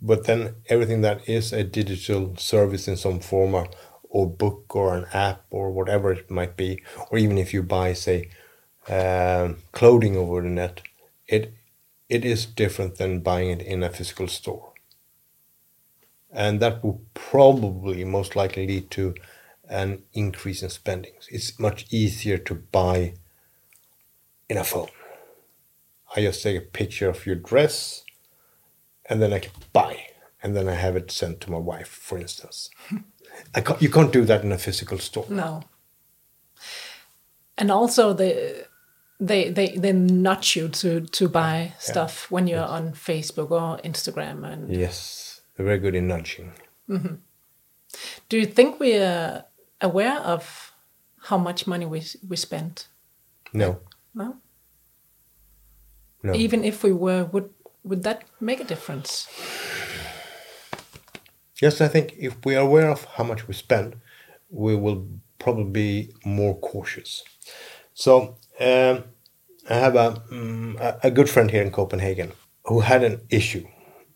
but 0.00 0.24
then 0.24 0.56
everything 0.68 1.00
that 1.02 1.28
is 1.28 1.52
a 1.52 1.64
digital 1.64 2.36
service 2.36 2.86
in 2.88 2.96
some 2.96 3.20
form 3.20 3.54
or, 3.54 3.68
or 4.08 4.28
book 4.30 4.74
or 4.76 4.96
an 4.96 5.06
app 5.12 5.44
or 5.50 5.70
whatever 5.72 6.12
it 6.12 6.30
might 6.30 6.56
be, 6.56 6.82
or 7.10 7.18
even 7.18 7.38
if 7.38 7.52
you 7.52 7.62
buy 7.62 7.92
say 7.92 8.30
um, 8.88 9.58
clothing 9.72 10.16
over 10.16 10.42
the 10.42 10.48
net, 10.48 10.82
it 11.28 11.54
it 12.08 12.24
is 12.24 12.46
different 12.46 12.96
than 12.98 13.20
buying 13.20 13.50
it 13.50 13.62
in 13.62 13.82
a 13.82 13.90
physical 13.90 14.28
store 14.28 14.72
and 16.30 16.60
that 16.60 16.82
will 16.82 17.00
probably 17.14 18.04
most 18.04 18.34
likely 18.36 18.66
lead 18.66 18.90
to 18.90 19.14
an 19.68 20.02
increase 20.12 20.62
in 20.62 20.68
spendings. 20.68 21.28
It's 21.30 21.58
much 21.58 21.86
easier 21.90 22.38
to 22.38 22.54
buy 22.54 23.14
in 24.48 24.56
a 24.56 24.64
phone. 24.64 24.88
I 26.16 26.22
just 26.22 26.42
take 26.42 26.56
a 26.56 26.60
picture 26.64 27.08
of 27.08 27.26
your 27.26 27.36
dress 27.36 28.04
and 29.06 29.20
then 29.20 29.32
I 29.32 29.40
can 29.40 29.52
buy 29.72 30.06
and 30.42 30.54
then 30.54 30.68
I 30.68 30.74
have 30.74 30.96
it 30.96 31.10
sent 31.10 31.40
to 31.42 31.50
my 31.50 31.58
wife, 31.58 31.88
for 31.88 32.18
instance. 32.18 32.70
I 33.54 33.60
can't, 33.60 33.80
you 33.82 33.90
can't 33.90 34.12
do 34.12 34.24
that 34.24 34.44
in 34.44 34.52
a 34.52 34.58
physical 34.58 34.98
store. 34.98 35.26
No. 35.28 35.62
And 37.56 37.70
also 37.70 38.12
the 38.12 38.66
they 39.20 39.50
they 39.50 39.76
they 39.76 39.92
nudge 39.92 40.56
you 40.56 40.68
to 40.68 41.00
to 41.00 41.28
buy 41.28 41.72
stuff 41.78 42.30
when 42.30 42.46
you're 42.46 42.64
on 42.64 42.92
Facebook 42.92 43.50
or 43.50 43.78
Instagram. 43.78 44.44
And 44.44 44.74
Yes, 44.74 45.40
they're 45.56 45.66
very 45.66 45.78
good 45.78 45.94
in 45.94 46.08
nudging. 46.08 46.52
Mm-hmm. 46.88 47.14
do 48.28 48.38
you 48.38 48.44
think 48.44 48.78
we 48.78 48.98
are 48.98 49.44
aware 49.80 50.18
of 50.20 50.74
how 51.28 51.38
much 51.38 51.66
money 51.66 51.86
we 51.86 52.02
we 52.28 52.36
spend? 52.36 52.86
No, 53.52 53.80
No. 54.14 54.36
no. 56.22 56.34
Even 56.34 56.64
if 56.64 56.82
we 56.82 56.92
were, 56.92 57.24
would 57.24 57.50
would 57.82 58.02
that 58.04 58.24
make 58.40 58.60
a 58.60 58.64
difference? 58.64 59.28
Yes, 61.60 61.80
I 61.80 61.88
think 61.88 62.14
if 62.18 62.36
we 62.44 62.56
are 62.56 62.64
aware 62.66 62.90
of 62.90 63.04
how 63.04 63.24
much 63.24 63.46
we 63.46 63.54
spend, 63.54 63.96
we 64.50 64.74
will 64.76 65.06
probably 65.38 65.64
be 65.64 66.12
more 66.24 66.56
cautious. 66.56 67.22
So 67.94 68.36
um, 68.60 69.04
I 69.68 69.74
have 69.74 69.96
a, 69.96 70.22
a 70.80 71.08
a 71.08 71.10
good 71.10 71.28
friend 71.28 71.50
here 71.50 71.62
in 71.62 71.70
Copenhagen 71.70 72.32
who 72.64 72.80
had 72.80 73.04
an 73.04 73.20
issue 73.30 73.66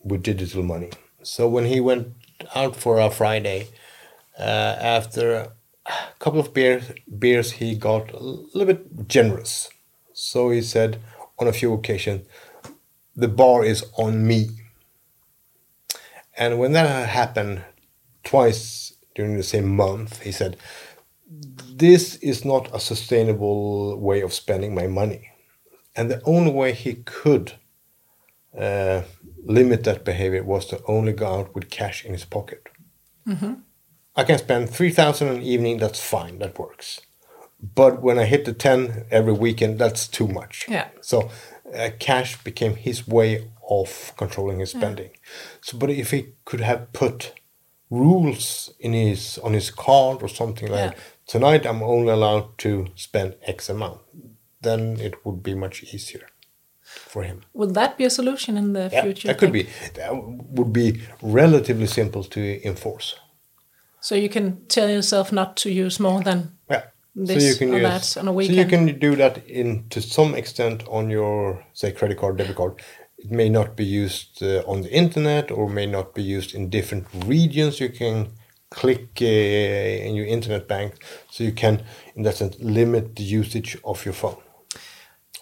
with 0.02 0.23
digital 0.23 0.62
money. 0.62 0.90
So 1.23 1.49
when 1.49 1.67
he 1.67 1.81
went 1.81 2.14
out 2.55 2.76
for 2.76 2.99
a 2.99 3.11
Friday, 3.11 3.69
uh, 4.38 4.76
after 4.99 5.52
a 5.87 5.93
couple 6.19 6.40
of 6.40 6.55
beers, 6.55 6.85
beers, 7.19 7.52
he 7.52 7.75
got 7.75 8.12
a 8.12 8.19
little 8.19 8.67
bit 8.67 9.09
generous. 9.09 9.69
So 10.20 10.50
he 10.50 10.62
said 10.62 11.00
on 11.38 11.46
a 11.46 11.52
few 11.52 11.72
occasions, 11.72 12.26
"The 13.14 13.28
bar 13.28 13.64
is 13.64 13.84
on 13.96 14.26
me." 14.26 14.40
And 16.37 16.58
when 16.58 16.72
that 16.72 17.08
happened 17.08 17.62
twice 18.25 18.94
during 19.14 19.37
the 19.37 19.42
same 19.42 19.68
month, 19.76 20.22
he 20.22 20.32
said, 20.32 20.56
This 21.84 22.16
is 22.16 22.44
not 22.44 22.75
a 22.75 22.80
sustainable 22.80 23.98
way 23.98 24.20
of 24.22 24.32
spending 24.32 24.75
my 24.75 24.87
money. 24.87 25.30
And 25.96 26.10
the 26.10 26.22
only 26.25 26.52
way 26.52 26.72
he 26.72 26.94
could 27.04 27.52
uh, 28.56 29.02
limit 29.44 29.84
that 29.84 30.04
behavior 30.04 30.44
was 30.44 30.66
to 30.66 30.80
only 30.87 31.12
go 31.12 31.26
out 31.26 31.54
with 31.54 31.70
cash 31.70 32.04
in 32.04 32.12
his 32.12 32.25
pocket. 32.25 32.68
I 34.16 34.25
can 34.25 34.38
spend 34.38 34.70
3000 34.70 35.28
an 35.28 35.42
evening, 35.42 35.78
that's 35.78 36.00
fine, 36.00 36.38
that 36.38 36.58
works. 36.58 37.00
But 37.60 38.02
when 38.02 38.18
I 38.18 38.24
hit 38.24 38.44
the 38.44 38.52
10 38.52 39.06
every 39.10 39.32
weekend, 39.32 39.78
that's 39.78 40.06
too 40.08 40.28
much. 40.28 40.66
Yeah. 40.68 40.88
So 41.00 41.30
uh, 41.74 41.90
cash 41.98 42.42
became 42.44 42.76
his 42.76 43.06
way 43.08 43.50
of 43.68 44.12
controlling 44.16 44.60
his 44.60 44.70
spending. 44.70 45.10
So, 45.60 45.76
but 45.76 45.90
if 45.90 46.10
he 46.12 46.34
could 46.44 46.60
have 46.60 46.92
put 46.92 47.32
rules 47.90 48.70
in 48.80 48.92
his 48.92 49.38
on 49.38 49.52
his 49.54 49.70
card 49.70 50.22
or 50.22 50.28
something 50.28 50.70
like 50.70 50.92
Yeah. 50.92 50.98
tonight, 51.26 51.66
I'm 51.66 51.82
only 51.82 52.12
allowed 52.12 52.56
to 52.58 52.86
spend 52.94 53.34
X 53.42 53.68
amount, 53.68 54.00
then 54.60 54.98
it 55.00 55.14
would 55.24 55.42
be 55.42 55.54
much 55.54 55.82
easier 55.94 56.26
for 56.82 57.22
him. 57.24 57.42
Would 57.54 57.74
that 57.74 57.96
be 57.98 58.04
a 58.04 58.10
solution 58.10 58.56
in 58.56 58.72
the 58.72 58.88
Yeah, 58.92 59.02
future? 59.02 59.28
that 59.28 59.38
could 59.38 59.52
think? 59.52 59.66
be 59.68 59.72
that 60.00 60.10
would 60.56 60.72
be 60.72 61.00
relatively 61.22 61.86
simple 61.86 62.24
to 62.24 62.40
enforce. 62.66 63.16
So 64.00 64.14
you 64.14 64.28
can 64.28 64.64
tell 64.68 64.88
yourself 64.88 65.32
not 65.32 65.56
to 65.56 65.70
use 65.70 65.98
more 66.02 66.22
than 66.22 66.56
Yeah. 66.70 66.82
This 67.26 67.60
or 67.62 67.80
that 67.80 68.16
on 68.16 68.28
a 68.28 68.32
So 68.32 68.52
you 68.52 68.66
can 68.66 68.98
do 68.98 69.16
that 69.16 69.46
in 69.48 69.88
to 69.90 70.00
some 70.00 70.34
extent 70.34 70.84
on 70.88 71.10
your 71.10 71.64
say 71.72 71.92
credit 71.92 72.18
card, 72.18 72.37
debit 72.38 72.56
card. 72.56 72.75
It 73.18 73.30
may 73.30 73.48
not 73.48 73.75
be 73.76 73.84
used 73.84 74.42
uh, 74.42 74.62
on 74.66 74.82
the 74.82 74.90
internet 74.92 75.50
or 75.50 75.68
may 75.68 75.87
not 75.87 76.14
be 76.14 76.22
used 76.22 76.54
in 76.54 76.70
different 76.70 77.06
regions. 77.26 77.80
You 77.80 77.88
can 77.88 78.28
click 78.70 79.08
uh, 79.20 79.25
in 80.08 80.14
your 80.14 80.26
internet 80.26 80.68
bank, 80.68 80.94
so 81.30 81.42
you 81.42 81.52
can, 81.52 81.82
in 82.14 82.22
that 82.22 82.37
sense, 82.37 82.56
limit 82.60 83.16
the 83.16 83.22
usage 83.25 83.76
of 83.84 84.04
your 84.04 84.14
phone 84.14 84.37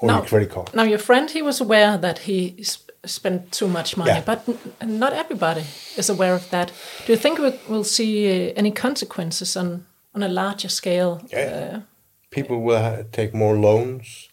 or 0.00 0.06
Now- 0.08 0.16
your 0.18 0.26
credit 0.26 0.50
card. 0.50 0.74
Now, 0.74 0.84
your 0.84 0.98
friend, 0.98 1.30
he 1.30 1.42
was 1.42 1.60
aware 1.60 1.98
that 1.98 2.18
he 2.20 2.54
sp- 2.64 2.90
spent 3.04 3.52
too 3.52 3.68
much 3.68 3.96
money, 3.96 4.10
Yeah. 4.10 4.22
but 4.24 4.48
n- 4.80 4.98
not 4.98 5.12
everybody 5.12 5.64
is 5.96 6.08
aware 6.10 6.34
of 6.34 6.48
that. 6.50 6.72
Do 7.06 7.12
you 7.12 7.18
think 7.18 7.38
we 7.38 7.52
will 7.68 7.84
see 7.84 8.50
uh, 8.50 8.52
any 8.56 8.70
consequences 8.70 9.56
on, 9.56 9.85
on 10.16 10.22
a 10.22 10.28
larger 10.28 10.68
scale? 10.68 11.20
Yeah. 11.30 11.74
Uh, 11.76 11.80
People 12.30 12.60
will 12.62 12.80
ha- 12.82 13.02
take 13.12 13.32
more 13.34 13.56
loans, 13.56 14.28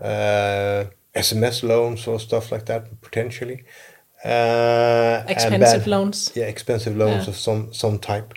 uh, 0.00 0.84
SMS 1.14 1.62
loans 1.62 2.06
or 2.06 2.20
stuff 2.20 2.52
like 2.52 2.66
that 2.66 3.00
potentially. 3.00 3.64
Uh, 4.24 5.22
expensive 5.28 5.86
loans? 5.86 6.32
Yeah, 6.34 6.46
expensive 6.48 6.96
loans 6.96 7.24
Yeah. 7.24 7.30
of 7.30 7.36
some 7.36 7.72
some 7.72 7.98
type, 7.98 8.34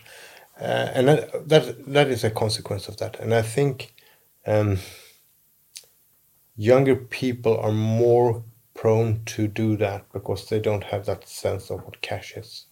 uh, 0.62 0.92
and 0.96 1.08
that, 1.08 1.50
that 1.50 1.94
that 1.94 2.08
is 2.08 2.24
a 2.24 2.30
consequence 2.30 2.88
of 2.92 2.96
that. 2.98 3.20
And 3.20 3.34
I 3.34 3.42
think 3.42 3.94
um, 4.46 4.78
younger 6.56 6.96
people 6.96 7.58
are 7.60 7.72
more 7.74 8.44
prone 8.74 9.22
to 9.26 9.48
do 9.48 9.78
that 9.78 10.02
because 10.14 10.48
they 10.50 10.60
don't 10.60 10.84
have 10.84 11.06
that 11.06 11.28
sense 11.28 11.74
of 11.74 11.84
what 11.84 12.02
cash 12.02 12.38
is. 12.38 12.68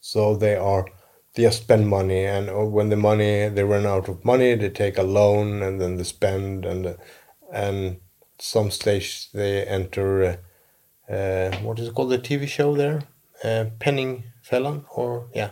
So 0.00 0.36
they 0.36 0.56
are 0.56 0.84
they 1.34 1.42
just 1.44 1.62
spend 1.62 1.86
money, 1.88 2.24
and 2.26 2.48
uh, 2.50 2.64
when 2.64 2.88
the 2.90 2.96
money 2.96 3.48
they 3.48 3.62
run 3.64 3.86
out 3.86 4.08
of 4.08 4.24
money, 4.24 4.54
they 4.56 4.70
take 4.70 4.98
a 4.98 5.02
loan, 5.02 5.62
and 5.62 5.80
then 5.80 5.96
they 5.96 6.04
spend, 6.04 6.64
and 6.64 6.86
uh, 6.86 6.94
and 7.52 7.96
some 8.38 8.70
stage 8.70 9.30
they 9.32 9.64
enter. 9.64 10.24
Uh, 10.24 11.12
uh, 11.12 11.56
what 11.62 11.78
is 11.78 11.88
it 11.88 11.94
called? 11.94 12.10
The 12.10 12.18
TV 12.18 12.46
show 12.48 12.74
there, 12.76 13.02
uh, 13.44 13.66
Penningfellan, 13.78 14.84
or 14.96 15.28
yeah, 15.34 15.50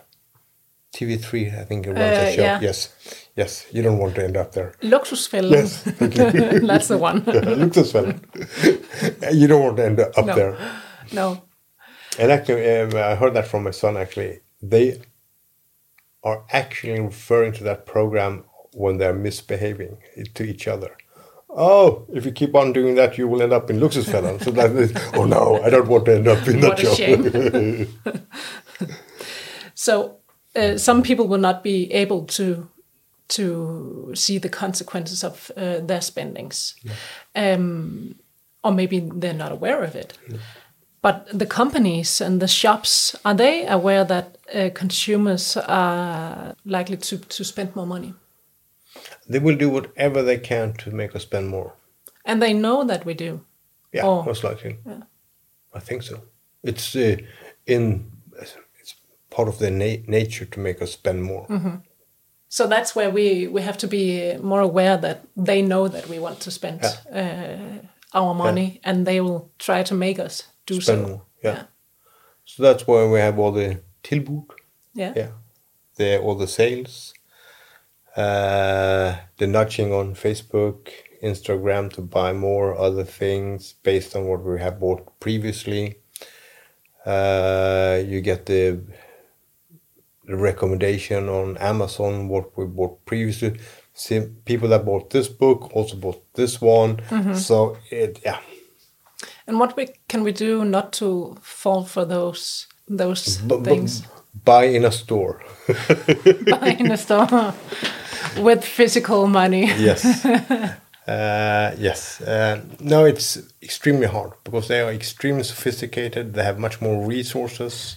TV 0.93 1.21
three. 1.21 1.47
I 1.51 1.65
think 1.65 1.87
it 1.87 1.91
runs 1.93 2.19
Uh, 2.19 2.23
a 2.29 2.33
show. 2.35 2.43
yeah. 2.43 2.61
Yes, 2.61 2.89
yes. 3.37 3.67
You 3.73 3.83
don't 3.83 3.99
want 3.99 4.15
to 4.17 4.25
end 4.25 4.37
up 4.37 4.53
there. 4.53 4.73
Luxusfällen. 4.83 5.51
Yes, 5.53 5.83
That's 6.67 6.89
the 6.89 6.99
one. 6.99 7.23
Luxusfällan. 7.61 8.21
you 9.33 9.47
don't 9.49 9.63
want 9.63 9.77
to 9.77 9.85
end 9.85 10.01
up 10.01 10.17
No. 10.27 10.35
there. 10.35 10.57
no. 11.13 11.43
And 12.19 12.33
actually, 12.33 12.69
um, 12.81 12.95
I 12.97 13.15
heard 13.15 13.35
that 13.35 13.47
from 13.47 13.63
my 13.65 13.71
son. 13.73 13.97
Actually, 13.97 14.41
they 14.61 15.01
are 16.25 16.45
actually 16.53 17.01
referring 17.01 17.53
to 17.53 17.65
that 17.65 17.87
program 17.87 18.45
when 18.73 18.99
they're 18.99 19.15
misbehaving 19.15 19.99
to 20.35 20.43
each 20.45 20.69
other. 20.69 20.97
Oh, 21.51 22.07
if 22.13 22.27
you 22.27 22.33
keep 22.33 22.55
on 22.55 22.73
doing 22.73 22.95
that, 22.97 23.17
you 23.17 23.27
will 23.27 23.43
end 23.43 23.53
up 23.53 23.71
in 23.71 23.81
Luxusfällan. 23.81 24.43
so 24.43 24.51
that 24.51 24.71
is, 24.73 24.93
oh 25.15 25.25
no, 25.25 25.61
I 25.63 25.71
don't 25.71 25.89
want 25.89 26.05
to 26.05 26.15
end 26.17 26.29
up 26.29 26.47
in 26.47 26.61
that 26.61 26.69
What 26.71 26.81
a 26.81 26.87
show. 26.87 26.95
shame. 26.95 27.89
So 29.75 30.17
uh, 30.57 30.77
some 30.77 31.03
people 31.03 31.29
will 31.29 31.39
not 31.41 31.63
be 31.63 31.93
able 31.93 32.25
to 32.37 32.69
to 33.29 34.11
see 34.15 34.39
the 34.39 34.49
consequences 34.49 35.23
of 35.23 35.53
uh, 35.57 35.79
their 35.87 36.01
spendings, 36.01 36.75
um, 37.37 38.15
or 38.65 38.73
maybe 38.73 39.09
they're 39.15 39.35
not 39.35 39.53
aware 39.53 39.85
of 39.85 39.95
it. 39.95 40.19
But 41.03 41.27
the 41.39 41.47
companies 41.47 42.21
and 42.21 42.41
the 42.41 42.49
shops 42.49 43.15
are 43.25 43.35
they 43.35 43.67
aware 43.67 44.05
that 44.05 44.37
uh, 44.55 44.71
consumers 44.75 45.57
are 45.57 46.55
likely 46.65 46.97
to, 46.97 47.19
to 47.19 47.45
spend 47.45 47.77
more 47.77 47.87
money, 47.87 48.15
they 49.29 49.39
will 49.39 49.57
do 49.57 49.69
whatever 49.71 50.23
they 50.23 50.39
can 50.39 50.73
to 50.75 50.91
make 50.91 51.15
us 51.17 51.23
spend 51.23 51.49
more. 51.49 51.73
and 52.25 52.41
they 52.43 52.53
know 52.53 52.85
that 52.87 53.05
we 53.07 53.15
do. 53.15 53.41
Yeah, 53.95 54.07
Oh. 54.07 54.23
most 54.23 54.45
likely. 54.45 54.77
Yeah. 54.87 55.03
I 55.75 55.81
think 55.81 56.03
so. 56.03 56.17
It's 56.63 56.95
uh, 56.97 57.17
in 57.67 58.11
it's 58.83 58.95
part 59.31 59.49
of 59.49 59.59
their 59.59 59.71
na- 59.71 60.03
nature 60.07 60.45
to 60.51 60.61
make 60.61 60.83
us 60.83 60.91
spend 60.93 61.23
more. 61.23 61.47
So 62.49 62.67
that's 62.67 62.95
where 62.97 63.11
we, 63.11 63.47
we 63.47 63.63
have 63.63 63.77
to 63.79 63.87
be 63.89 64.37
more 64.43 64.61
aware 64.63 64.97
that 64.99 65.19
they 65.47 65.63
know 65.63 65.89
that 65.89 66.09
we 66.09 66.19
want 66.19 66.41
to 66.41 66.51
spend 66.51 66.81
uh, 66.85 67.79
our 68.15 68.35
money, 68.35 68.81
and 68.85 69.07
they 69.07 69.21
will 69.21 69.51
try 69.59 69.83
to 69.85 69.95
make 69.95 70.19
us 70.19 70.43
do 70.69 70.81
Spend 70.81 71.03
so. 71.03 71.09
more. 71.09 71.23
Yeah. 71.43 71.55
Yeah. 71.55 71.63
So 72.45 72.63
that's 72.63 72.87
why 72.87 73.07
we 73.07 73.19
have 73.19 73.39
all 73.39 73.53
the 73.53 73.81
tilbud. 74.03 74.51
Yeah. 74.95 75.13
Yeah. 75.17 75.31
The 75.97 76.21
all 76.21 76.37
the 76.37 76.47
sales. 76.47 77.15
Uh, 78.17 79.17
the 79.37 79.47
nudging 79.47 79.93
on 79.93 80.15
Facebook, 80.15 80.89
Instagram 81.23 81.93
to 81.93 82.01
buy 82.01 82.33
more 82.33 82.77
other 82.77 83.05
things 83.05 83.75
based 83.85 84.17
on 84.17 84.27
what 84.27 84.43
we 84.45 84.59
have 84.59 84.81
bought 84.81 85.21
previously. 85.21 86.01
Uh, 87.07 88.03
you 88.05 88.21
get 88.21 88.47
the, 88.47 88.81
the 90.25 90.37
recommendation 90.37 91.29
on 91.29 91.57
Amazon 91.59 92.29
what 92.29 92.57
we 92.59 92.65
bought 92.67 93.05
previously. 93.07 93.57
See, 93.95 94.21
people 94.45 94.69
that 94.71 94.85
bought 94.85 95.11
this 95.11 95.29
book 95.29 95.71
also 95.73 95.97
bought 95.97 96.23
this 96.35 96.61
one. 96.61 97.01
So 97.35 97.77
it 97.91 98.21
yeah. 98.25 98.41
And 99.49 99.59
what 99.59 99.77
we 99.77 99.89
can 100.09 100.23
we 100.25 100.33
do 100.33 100.65
not 100.65 100.93
to 100.93 101.37
fall 101.43 101.85
for 101.85 102.05
those 102.07 102.67
those 102.99 103.39
bu- 103.39 103.65
things? 103.65 104.03
buy 104.45 104.65
in 104.77 104.85
a 104.85 104.91
store. 104.91 105.43
Buy 106.51 106.77
in 106.79 106.91
a 106.93 106.97
store 106.97 107.55
with 108.39 108.65
physical 108.65 109.27
money. 109.27 109.67
yes. 109.79 110.25
Uh, 111.09 111.75
yes. 111.79 112.21
Uh, 112.21 112.61
no, 112.81 113.07
it's 113.07 113.39
extremely 113.63 114.07
hard 114.07 114.33
because 114.45 114.69
they 114.69 114.81
are 114.83 114.93
extremely 114.93 115.43
sophisticated. 115.43 116.35
They 116.35 116.45
have 116.45 116.59
much 116.59 116.83
more 116.83 117.07
resources 117.07 117.97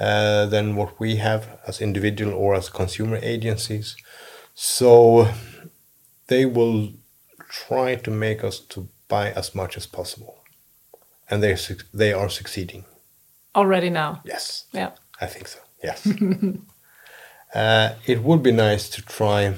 uh, 0.00 0.46
than 0.46 0.74
what 0.74 0.98
we 0.98 1.16
have 1.16 1.58
as 1.66 1.80
individual 1.82 2.32
or 2.32 2.54
as 2.54 2.70
consumer 2.70 3.18
agencies. 3.22 3.96
So 4.54 5.28
they 6.28 6.46
will 6.46 6.94
try 7.50 7.96
to 7.96 8.10
make 8.10 8.42
us 8.42 8.60
to 8.60 8.88
buy 9.08 9.30
as 9.32 9.54
much 9.54 9.76
as 9.76 9.86
possible, 9.86 10.37
and 11.30 11.42
they 11.42 11.56
they 11.92 12.12
are 12.12 12.28
succeeding 12.28 12.84
already 13.54 13.90
now. 13.90 14.20
Yes. 14.24 14.64
Yeah. 14.72 14.90
I 15.20 15.26
think 15.26 15.48
so. 15.48 15.58
Yes. 15.82 16.06
uh, 17.54 17.94
it 18.06 18.22
would 18.22 18.42
be 18.42 18.52
nice 18.52 18.88
to 18.90 19.02
try 19.02 19.54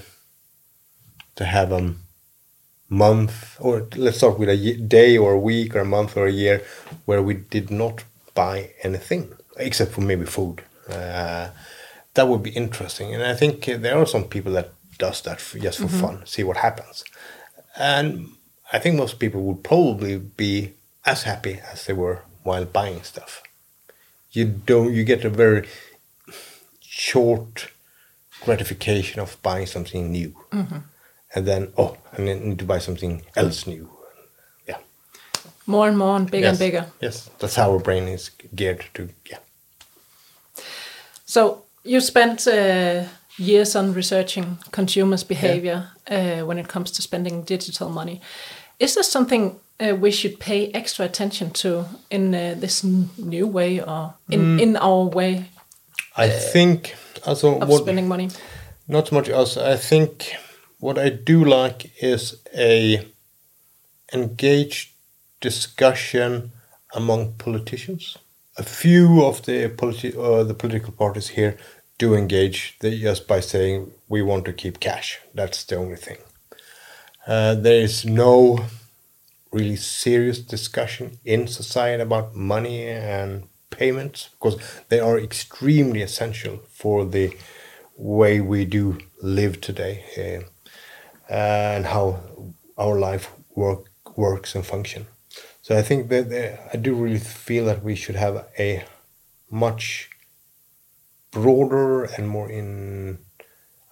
to 1.37 1.44
have 1.44 1.72
a 1.72 1.94
month, 2.88 3.56
or 3.61 3.87
let's 3.96 4.18
start 4.18 4.38
with 4.38 4.48
a 4.48 4.76
day 4.76 5.16
or 5.16 5.33
a 5.33 5.38
week 5.38 5.76
or 5.76 5.80
a 5.80 5.85
month 5.85 6.16
or 6.16 6.26
a 6.26 6.33
year, 6.33 6.62
where 7.04 7.22
we 7.22 7.35
did 7.35 7.70
not 7.70 8.04
buy 8.35 8.70
anything 8.83 9.33
except 9.56 9.92
for 9.92 10.00
maybe 10.00 10.26
food. 10.26 10.62
Uh, 10.88 11.50
that 12.14 12.26
would 12.26 12.42
be 12.42 12.50
interesting, 12.50 13.14
and 13.14 13.22
I 13.22 13.35
think 13.35 13.64
there 13.64 13.96
are 13.96 14.06
some 14.06 14.24
people 14.24 14.52
that 14.52 14.72
does 14.98 15.22
that 15.22 15.40
for, 15.40 15.59
just 15.59 15.78
for 15.78 15.88
mm 15.88 15.92
-hmm. 15.92 16.00
fun, 16.00 16.26
see 16.26 16.44
what 16.44 16.56
happens. 16.56 17.04
And 17.76 18.06
I 18.72 18.78
think 18.80 18.96
most 18.96 19.18
people 19.18 19.40
would 19.40 19.62
probably 19.62 20.18
be 20.37 20.72
as 21.04 21.22
happy 21.24 21.60
as 21.72 21.86
they 21.86 21.92
were 21.92 22.22
while 22.42 22.64
buying 22.64 23.02
stuff. 23.02 23.42
You 24.30 24.44
don't. 24.44 24.92
You 24.92 25.04
get 25.04 25.24
a 25.24 25.30
very 25.30 25.68
short 26.80 27.72
gratification 28.44 29.20
of 29.20 29.36
buying 29.42 29.66
something 29.66 30.10
new, 30.12 30.34
mm 30.50 30.66
-hmm. 30.66 30.82
and 31.34 31.46
then 31.46 31.72
oh, 31.76 31.96
I 32.18 32.22
need 32.22 32.58
to 32.58 32.64
buy 32.64 32.80
something 32.80 33.24
else 33.34 33.70
new. 33.70 33.88
Yeah. 34.68 34.78
More 35.64 35.88
and 35.88 35.96
more 35.96 36.16
and 36.16 36.30
bigger 36.30 36.48
yes. 36.48 36.50
and 36.50 36.58
bigger. 36.58 36.84
Yes, 37.00 37.30
that's 37.38 37.56
how 37.56 37.72
our 37.72 37.82
brain 37.82 38.08
is 38.08 38.30
geared 38.54 38.84
to. 38.92 39.02
Yeah. 39.30 39.40
So 41.24 41.64
you 41.82 42.00
spent 42.00 42.46
uh, 42.46 43.04
years 43.36 43.76
on 43.76 43.94
researching 43.94 44.58
consumers' 44.70 45.24
behavior 45.24 45.90
yeah. 46.10 46.40
uh, 46.40 46.46
when 46.46 46.58
it 46.58 46.68
comes 46.72 46.90
to 46.90 47.02
spending 47.02 47.44
digital 47.44 47.88
money. 47.88 48.20
Is 48.78 48.94
there 48.94 49.04
something 49.04 49.60
uh, 49.80 49.94
we 49.94 50.10
should 50.10 50.38
pay 50.38 50.70
extra 50.72 51.04
attention 51.04 51.50
to 51.50 51.86
in 52.10 52.34
uh, 52.34 52.54
this 52.58 52.84
new 52.84 53.46
way 53.46 53.80
or 53.80 54.14
in, 54.28 54.40
mm. 54.40 54.60
in 54.60 54.76
our 54.76 55.04
way? 55.04 55.46
I 56.16 56.28
think 56.28 56.94
also 57.26 57.58
of 57.60 57.68
what, 57.68 57.82
spending 57.82 58.08
money. 58.08 58.30
Not 58.88 59.08
so 59.08 59.14
much 59.14 59.28
us. 59.28 59.56
I 59.56 59.76
think 59.76 60.36
what 60.78 60.98
I 60.98 61.08
do 61.08 61.44
like 61.44 61.90
is 62.02 62.36
a 62.54 63.06
engaged 64.12 64.90
discussion 65.40 66.52
among 66.94 67.34
politicians. 67.34 68.18
A 68.58 68.62
few 68.62 69.24
of 69.24 69.42
the 69.46 69.68
politi- 69.68 70.16
uh, 70.16 70.44
the 70.44 70.54
political 70.54 70.92
parties 70.92 71.28
here 71.28 71.56
do 71.98 72.14
engage 72.14 72.76
just 72.80 73.28
by 73.28 73.40
saying 73.40 73.92
we 74.08 74.22
want 74.22 74.44
to 74.46 74.52
keep 74.52 74.80
cash. 74.80 75.20
That's 75.34 75.64
the 75.64 75.76
only 75.76 75.96
thing. 75.96 76.18
Uh, 77.26 77.54
there 77.54 77.80
is 77.80 78.04
no 78.04 78.64
really 79.52 79.76
serious 79.76 80.38
discussion 80.38 81.18
in 81.24 81.46
society 81.46 82.02
about 82.02 82.34
money 82.34 82.88
and 82.88 83.48
payments 83.70 84.28
because 84.32 84.56
they 84.88 85.00
are 85.00 85.18
extremely 85.18 86.02
essential 86.02 86.58
for 86.70 87.04
the 87.04 87.36
way 87.96 88.40
we 88.40 88.64
do 88.64 88.98
live 89.22 89.60
today 89.60 90.04
uh, 91.30 91.32
and 91.32 91.86
how 91.86 92.20
our 92.78 92.98
life 92.98 93.30
work 93.54 93.86
works 94.16 94.54
and 94.54 94.66
function. 94.66 95.06
So 95.62 95.76
I 95.78 95.82
think 95.82 96.08
that 96.08 96.70
I 96.72 96.76
do 96.76 96.94
really 96.94 97.18
feel 97.18 97.66
that 97.66 97.82
we 97.84 97.94
should 97.94 98.16
have 98.16 98.46
a 98.58 98.84
much 99.50 100.10
broader 101.30 102.04
and 102.04 102.28
more 102.28 102.50
in 102.50 103.18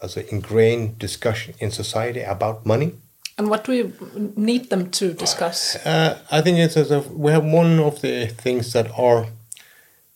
as 0.03 0.17
an 0.17 0.27
ingrained 0.31 0.99
discussion 0.99 1.55
in 1.61 1.71
society 1.71 2.23
about 2.23 2.67
money. 2.67 2.95
And 3.39 3.49
what 3.49 3.65
do 3.65 3.73
we 3.73 3.93
need 4.37 4.69
them 4.69 4.91
to 4.91 5.15
discuss? 5.15 5.77
Uh, 5.77 6.19
I 6.31 6.41
think 6.41 6.59
it's 6.59 6.77
as 6.77 6.91
if 6.91 7.09
we 7.11 7.31
have 7.31 7.45
one 7.45 7.79
of 7.79 8.03
the 8.03 8.27
things 8.27 8.73
that 8.73 8.91
are 8.99 9.29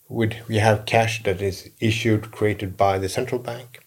with 0.09 0.33
we 0.47 0.57
have 0.57 0.85
cash 0.85 1.23
that 1.23 1.41
is 1.41 1.69
issued 1.79 2.31
created 2.31 2.77
by 2.77 2.99
the 2.99 3.09
central 3.09 3.39
bank. 3.39 3.79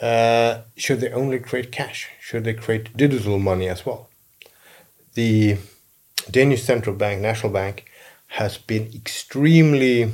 Uh, 0.00 0.62
should 0.76 1.00
they 1.00 1.10
only 1.10 1.38
create 1.38 1.72
cash? 1.72 2.10
Should 2.20 2.44
they 2.44 2.54
create 2.54 2.96
digital 2.96 3.38
money 3.38 3.68
as 3.68 3.86
well? 3.86 4.10
The 5.14 5.56
Danish 6.30 6.62
central 6.62 6.94
bank, 6.94 7.20
National 7.20 7.52
Bank, 7.52 7.86
has 8.28 8.58
been 8.58 8.90
extremely 8.94 10.10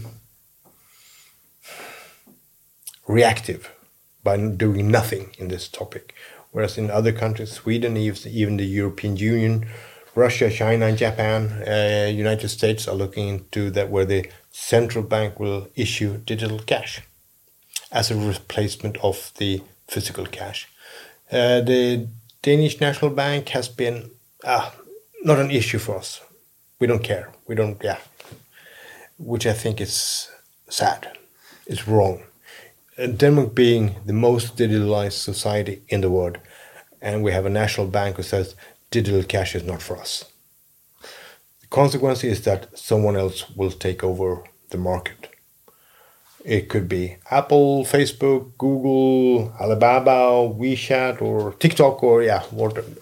reactive 3.06 3.72
by 4.22 4.36
doing 4.36 4.90
nothing 4.90 5.34
in 5.38 5.48
this 5.48 5.68
topic. 5.68 6.14
Whereas 6.54 6.78
in 6.78 6.88
other 6.88 7.10
countries, 7.10 7.50
Sweden, 7.50 7.96
even 7.96 8.56
the 8.58 8.64
European 8.64 9.16
Union, 9.16 9.66
Russia, 10.14 10.48
China, 10.48 10.94
Japan, 10.94 11.64
uh, 11.66 12.06
United 12.06 12.48
States 12.48 12.86
are 12.86 12.94
looking 12.94 13.26
into 13.26 13.70
that 13.72 13.90
where 13.90 14.04
the 14.04 14.30
central 14.52 15.02
bank 15.02 15.40
will 15.40 15.66
issue 15.74 16.18
digital 16.18 16.60
cash 16.60 17.02
as 17.90 18.12
a 18.12 18.14
replacement 18.14 18.96
of 18.98 19.32
the 19.38 19.62
physical 19.88 20.26
cash. 20.26 20.68
Uh, 21.28 21.60
the 21.60 22.06
Danish 22.40 22.80
National 22.80 23.10
Bank 23.10 23.48
has 23.48 23.66
been 23.68 24.12
uh, 24.44 24.70
not 25.24 25.40
an 25.40 25.50
issue 25.50 25.78
for 25.78 25.98
us. 25.98 26.20
We 26.78 26.86
don't 26.86 27.02
care. 27.02 27.32
We 27.48 27.56
don't, 27.56 27.82
yeah. 27.82 27.98
Which 29.18 29.44
I 29.44 29.54
think 29.54 29.80
is 29.80 30.30
sad. 30.68 31.18
It's 31.66 31.88
wrong. 31.88 32.22
Denmark 32.96 33.54
being 33.54 33.96
the 34.06 34.12
most 34.12 34.56
digitalized 34.56 35.18
society 35.18 35.82
in 35.88 36.00
the 36.00 36.10
world, 36.10 36.38
and 37.02 37.24
we 37.24 37.32
have 37.32 37.46
a 37.46 37.50
national 37.50 37.88
bank 37.88 38.16
who 38.16 38.22
says 38.22 38.54
digital 38.90 39.24
cash 39.24 39.54
is 39.54 39.64
not 39.64 39.82
for 39.82 39.96
us. 39.96 40.24
The 41.60 41.66
consequence 41.70 42.22
is 42.22 42.42
that 42.42 42.78
someone 42.78 43.16
else 43.16 43.50
will 43.50 43.72
take 43.72 44.04
over 44.04 44.44
the 44.70 44.78
market. 44.78 45.28
It 46.44 46.68
could 46.68 46.88
be 46.88 47.16
Apple, 47.30 47.84
Facebook, 47.84 48.56
Google, 48.58 49.52
Alibaba, 49.60 50.46
WeChat, 50.60 51.20
or 51.20 51.54
TikTok, 51.54 52.02
or 52.02 52.22
yeah, 52.22 52.42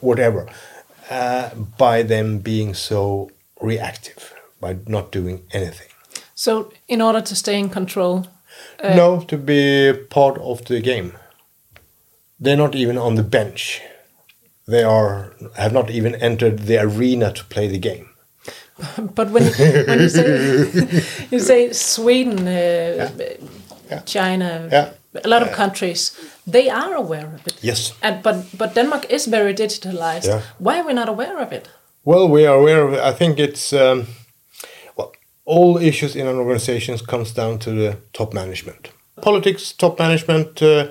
whatever, 0.00 0.48
uh, 1.10 1.50
by 1.76 2.02
them 2.02 2.38
being 2.38 2.72
so 2.72 3.30
reactive, 3.60 4.32
by 4.60 4.78
not 4.86 5.12
doing 5.12 5.42
anything. 5.52 5.88
So, 6.34 6.72
in 6.88 7.02
order 7.02 7.20
to 7.20 7.34
stay 7.34 7.58
in 7.58 7.68
control, 7.68 8.26
uh, 8.82 8.94
no, 8.94 9.20
to 9.20 9.36
be 9.36 9.92
part 10.10 10.38
of 10.38 10.64
the 10.64 10.80
game. 10.80 11.12
They're 12.40 12.56
not 12.56 12.74
even 12.74 12.98
on 12.98 13.14
the 13.14 13.22
bench. 13.22 13.80
They 14.66 14.82
are 14.82 15.34
have 15.56 15.72
not 15.72 15.90
even 15.90 16.14
entered 16.14 16.60
the 16.60 16.78
arena 16.78 17.32
to 17.32 17.44
play 17.44 17.68
the 17.68 17.78
game. 17.78 18.08
but 19.14 19.30
when 19.30 19.44
when 19.86 20.00
you 20.00 20.08
say 20.08 21.26
you 21.30 21.40
say 21.40 21.72
Sweden, 21.72 22.38
uh, 22.48 23.10
yeah. 23.18 23.36
Yeah. 23.90 24.00
China, 24.04 24.68
yeah. 24.72 24.90
a 25.24 25.28
lot 25.28 25.42
of 25.42 25.52
countries, 25.52 26.12
they 26.46 26.70
are 26.70 26.94
aware 26.94 27.26
of 27.34 27.46
it. 27.46 27.58
Yes. 27.62 27.92
And 28.02 28.22
but 28.22 28.36
but 28.58 28.74
Denmark 28.74 29.10
is 29.10 29.26
very 29.26 29.54
digitalized. 29.54 30.42
Why 30.58 30.80
are 30.80 30.86
we 30.86 30.92
not 30.94 31.08
aware 31.08 31.38
of 31.42 31.52
it? 31.52 31.68
Well, 32.04 32.28
we 32.28 32.46
are 32.46 32.56
aware 32.56 32.86
of 32.86 32.94
it. 32.94 33.00
I 33.00 33.12
think 33.12 33.38
it's. 33.38 33.72
Um, 33.72 34.06
all 35.44 35.78
issues 35.78 36.16
in 36.16 36.26
an 36.26 36.36
organization 36.36 36.98
comes 36.98 37.32
down 37.32 37.58
to 37.60 37.70
the 37.70 37.98
top 38.12 38.32
management. 38.32 38.90
Politics, 39.20 39.72
top 39.72 39.98
management, 39.98 40.62
uh, 40.62 40.88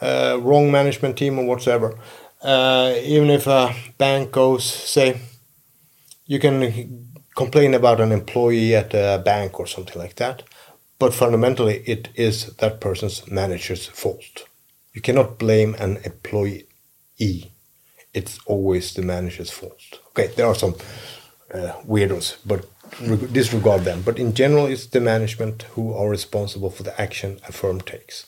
uh, 0.00 0.38
wrong 0.40 0.70
management 0.70 1.16
team 1.16 1.38
or 1.38 1.44
whatever. 1.44 1.98
Uh, 2.42 2.94
even 3.02 3.30
if 3.30 3.46
a 3.46 3.74
bank 3.98 4.32
goes, 4.32 4.64
say, 4.64 5.20
you 6.26 6.38
can 6.38 7.10
complain 7.36 7.74
about 7.74 8.00
an 8.00 8.12
employee 8.12 8.74
at 8.74 8.94
a 8.94 9.20
bank 9.24 9.60
or 9.60 9.66
something 9.66 9.98
like 10.00 10.16
that, 10.16 10.42
but 10.98 11.14
fundamentally 11.14 11.82
it 11.86 12.08
is 12.14 12.46
that 12.56 12.80
person's 12.80 13.30
manager's 13.30 13.86
fault. 13.86 14.46
You 14.94 15.00
cannot 15.00 15.38
blame 15.38 15.74
an 15.78 15.98
employee. 16.04 16.66
It's 18.12 18.40
always 18.46 18.94
the 18.94 19.02
manager's 19.02 19.50
fault. 19.50 20.00
Okay, 20.08 20.28
there 20.36 20.46
are 20.46 20.54
some 20.54 20.74
uh, 21.54 21.72
weirdos, 21.86 22.36
but 22.44 22.64
disregard 23.32 23.84
them. 23.84 24.02
But 24.02 24.18
in 24.18 24.34
general, 24.34 24.66
it's 24.66 24.86
the 24.86 25.00
management 25.00 25.62
who 25.74 25.94
are 25.94 26.08
responsible 26.08 26.70
for 26.70 26.82
the 26.82 27.00
action 27.00 27.40
a 27.48 27.52
firm 27.52 27.80
takes. 27.80 28.26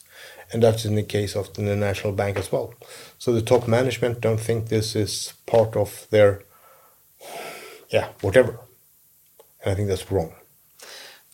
And 0.53 0.63
that's 0.63 0.85
in 0.85 0.95
the 0.95 1.03
case 1.03 1.35
of 1.35 1.53
the 1.55 1.63
National 1.63 2.13
Bank 2.13 2.39
as 2.39 2.53
well. 2.53 2.75
So 3.19 3.33
the 3.33 3.43
top 3.43 3.67
management 3.67 4.21
don't 4.21 4.41
think 4.41 4.69
this 4.69 4.95
is 4.95 5.33
part 5.47 5.77
of 5.77 6.07
their, 6.11 6.43
yeah, 7.89 8.09
whatever. 8.21 8.59
And 9.65 9.73
I 9.73 9.75
think 9.75 9.89
that's 9.89 10.11
wrong. 10.11 10.33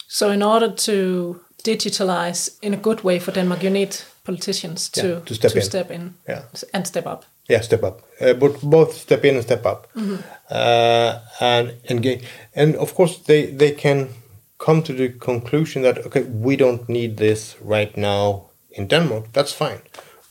So 0.07 0.31
in 0.31 0.43
order 0.43 0.71
to 0.71 1.41
digitalize 1.65 2.59
in 2.63 2.75
a 2.75 2.77
good 2.77 3.03
way 3.03 3.19
for 3.19 3.33
Denmark, 3.33 3.63
you 3.63 3.71
need 3.71 3.97
politicians 4.25 4.89
to, 4.91 5.09
yeah, 5.09 5.21
to, 5.21 5.35
step, 5.35 5.53
to 5.53 5.59
in. 5.59 5.65
step 5.65 5.91
in 5.91 6.15
yeah. 6.29 6.43
and 6.73 6.87
step 6.87 7.07
up. 7.07 7.25
Yeah, 7.49 7.63
step 7.63 7.83
up. 7.83 8.03
Uh, 8.21 8.35
but 8.35 8.61
both 8.61 8.95
step 8.95 9.25
in 9.25 9.35
and 9.35 9.45
step 9.45 9.65
up, 9.67 9.87
mm 9.95 10.09
-hmm. 10.09 10.19
uh, 10.51 11.13
and 11.41 11.75
engage. 11.89 12.21
And 12.55 12.77
of 12.77 12.95
course, 12.95 13.19
they 13.25 13.57
they 13.57 13.75
can 13.75 14.09
come 14.57 14.83
to 14.83 14.93
the 14.93 15.09
conclusion 15.19 15.83
that 15.83 16.07
okay, 16.07 16.25
we 16.43 16.57
don't 16.57 16.89
need 16.89 17.17
this 17.17 17.57
right 17.65 17.97
now 17.97 18.51
in 18.71 18.89
Denmark. 18.89 19.25
That's 19.33 19.53
fine, 19.53 19.81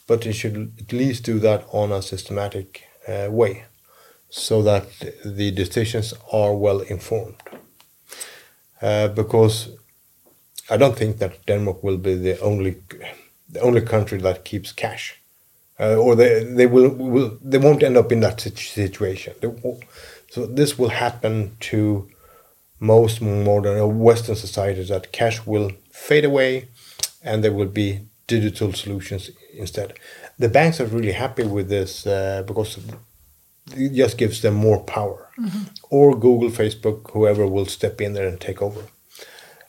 but 0.07 0.21
they 0.21 0.33
should 0.33 0.71
at 0.79 0.91
least 0.91 1.25
do 1.25 1.39
that 1.39 1.63
on 1.71 1.91
a 1.91 2.01
systematic 2.01 2.83
uh, 3.07 3.31
way, 3.31 3.63
so 4.29 4.63
that 4.63 4.83
the 5.37 5.51
decisions 5.51 6.13
are 6.31 6.53
well 6.53 6.79
informed. 6.81 7.35
Uh, 8.81 9.07
because 9.07 9.69
I 10.69 10.77
don't 10.77 10.97
think 10.97 11.17
that 11.17 11.45
Denmark 11.45 11.83
will 11.83 11.97
be 11.97 12.15
the 12.15 12.39
only 12.41 12.75
the 13.53 13.61
only 13.61 13.81
country 13.81 14.21
that 14.21 14.43
keeps 14.43 14.71
cash, 14.73 15.19
uh, 15.79 15.95
or 15.95 16.15
they 16.15 16.43
they 16.43 16.67
will, 16.67 16.89
will 16.89 17.37
they 17.41 17.57
won't 17.57 17.83
end 17.83 17.97
up 17.97 18.11
in 18.11 18.19
that 18.21 18.39
situation. 18.39 19.33
Will, 19.41 19.79
so 20.29 20.45
this 20.45 20.77
will 20.77 20.89
happen 20.89 21.55
to 21.59 22.09
most 22.79 23.21
modern 23.21 23.79
or 23.79 23.91
Western 23.91 24.35
societies 24.35 24.89
that 24.89 25.11
cash 25.11 25.45
will 25.45 25.71
fade 25.91 26.25
away, 26.25 26.69
and 27.23 27.43
there 27.43 27.53
will 27.53 27.67
be 27.67 28.01
digital 28.27 28.73
solutions 28.73 29.31
instead. 29.53 29.93
The 30.37 30.49
banks 30.49 30.79
are 30.79 30.85
really 30.85 31.13
happy 31.13 31.43
with 31.43 31.69
this 31.69 32.05
uh, 32.05 32.43
because 32.45 32.77
it 33.75 33.93
just 33.93 34.17
gives 34.17 34.41
them 34.41 34.53
more 34.53 34.83
power. 34.83 35.29
Mm-hmm. 35.39 35.63
Or 35.89 36.17
Google, 36.17 36.49
Facebook, 36.49 37.11
whoever 37.11 37.47
will 37.47 37.65
step 37.65 38.01
in 38.01 38.13
there 38.13 38.27
and 38.27 38.39
take 38.39 38.61
over. 38.61 38.83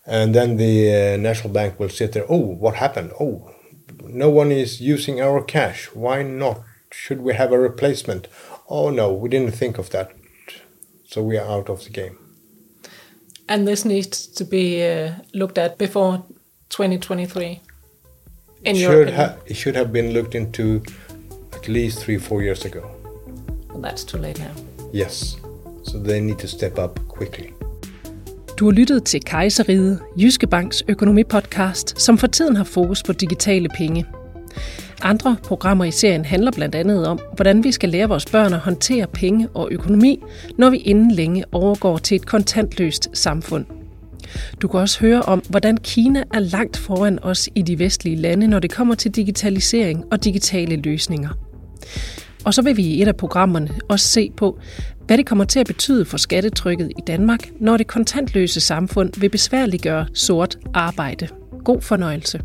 And 0.06 0.34
then 0.34 0.56
the 0.56 1.14
uh, 1.14 1.16
national 1.18 1.52
bank 1.52 1.78
will 1.78 1.88
sit 1.90 2.12
there. 2.12 2.26
Oh, 2.28 2.38
what 2.38 2.74
happened? 2.76 3.12
Oh, 3.20 3.50
no 4.02 4.30
one 4.30 4.52
is 4.52 4.80
using 4.80 5.20
our 5.20 5.42
cash. 5.42 5.86
Why 5.94 6.22
not? 6.22 6.62
Should 6.90 7.20
we 7.20 7.34
have 7.34 7.52
a 7.52 7.58
replacement? 7.58 8.28
Oh 8.68 8.90
no, 8.90 9.12
we 9.12 9.28
didn't 9.28 9.54
think 9.54 9.78
of 9.78 9.90
that. 9.90 10.12
So 11.04 11.22
we 11.22 11.38
are 11.38 11.48
out 11.48 11.68
of 11.68 11.84
the 11.84 11.90
game. 11.90 12.18
And 13.48 13.66
this 13.66 13.84
needs 13.84 14.26
to 14.26 14.44
be 14.44 14.84
uh, 14.86 15.12
looked 15.32 15.56
at 15.56 15.78
before 15.78 16.24
2023. 16.68 17.62
In 18.64 18.76
it 18.76 18.78
should, 18.78 19.10
ha- 19.10 19.36
it 19.46 19.56
should 19.56 19.74
have 19.74 19.92
been 19.92 20.12
looked 20.12 20.34
into 20.34 20.82
at 21.52 21.68
least 21.68 22.00
three, 22.00 22.18
four 22.18 22.42
years 22.42 22.64
ago. 22.64 22.90
Well, 23.68 23.80
that's 23.80 24.04
too 24.04 24.18
late 24.18 24.38
now. 24.38 24.52
Yes. 24.92 25.36
So 25.84 25.98
they 25.98 26.20
need 26.20 26.38
to 26.40 26.48
step 26.48 26.78
up 26.78 26.98
quickly. 27.08 27.54
Du 28.58 28.64
har 28.64 28.72
lyttet 28.72 29.04
til 29.04 29.20
Kejseriet, 29.24 29.98
Jyske 30.16 30.46
Banks 30.46 30.84
økonomipodcast, 30.88 32.00
som 32.00 32.18
for 32.18 32.26
tiden 32.26 32.56
har 32.56 32.64
fokus 32.64 33.02
på 33.02 33.12
digitale 33.12 33.68
penge. 33.68 34.06
Andre 35.02 35.36
programmer 35.44 35.84
i 35.84 35.90
serien 35.90 36.24
handler 36.24 36.50
blandt 36.50 36.74
andet 36.74 37.06
om, 37.06 37.18
hvordan 37.34 37.64
vi 37.64 37.72
skal 37.72 37.88
lære 37.88 38.08
vores 38.08 38.26
børn 38.26 38.52
at 38.52 38.58
håndtere 38.58 39.06
penge 39.06 39.48
og 39.54 39.68
økonomi, 39.70 40.22
når 40.58 40.70
vi 40.70 40.76
inden 40.76 41.10
længe 41.10 41.44
overgår 41.52 41.98
til 41.98 42.14
et 42.14 42.26
kontantløst 42.26 43.08
samfund. 43.12 43.64
Du 44.62 44.68
kan 44.68 44.80
også 44.80 45.00
høre 45.00 45.22
om, 45.22 45.42
hvordan 45.48 45.76
Kina 45.76 46.24
er 46.34 46.40
langt 46.40 46.76
foran 46.76 47.18
os 47.22 47.48
i 47.54 47.62
de 47.62 47.78
vestlige 47.78 48.16
lande, 48.16 48.46
når 48.46 48.58
det 48.58 48.72
kommer 48.72 48.94
til 48.94 49.10
digitalisering 49.10 50.04
og 50.10 50.24
digitale 50.24 50.76
løsninger. 50.76 51.30
Og 52.48 52.54
så 52.54 52.62
vil 52.62 52.76
vi 52.76 52.82
i 52.82 53.02
et 53.02 53.08
af 53.08 53.16
programmerne 53.16 53.70
også 53.88 54.06
se 54.06 54.30
på, 54.36 54.58
hvad 55.06 55.18
det 55.18 55.26
kommer 55.26 55.44
til 55.44 55.60
at 55.60 55.66
betyde 55.66 56.04
for 56.04 56.16
skattetrykket 56.16 56.90
i 56.98 57.00
Danmark, 57.06 57.50
når 57.60 57.76
det 57.76 57.86
kontantløse 57.86 58.60
samfund 58.60 59.20
vil 59.20 59.28
besværliggøre 59.28 60.06
sort 60.14 60.58
arbejde. 60.74 61.28
God 61.64 61.80
fornøjelse. 61.80 62.40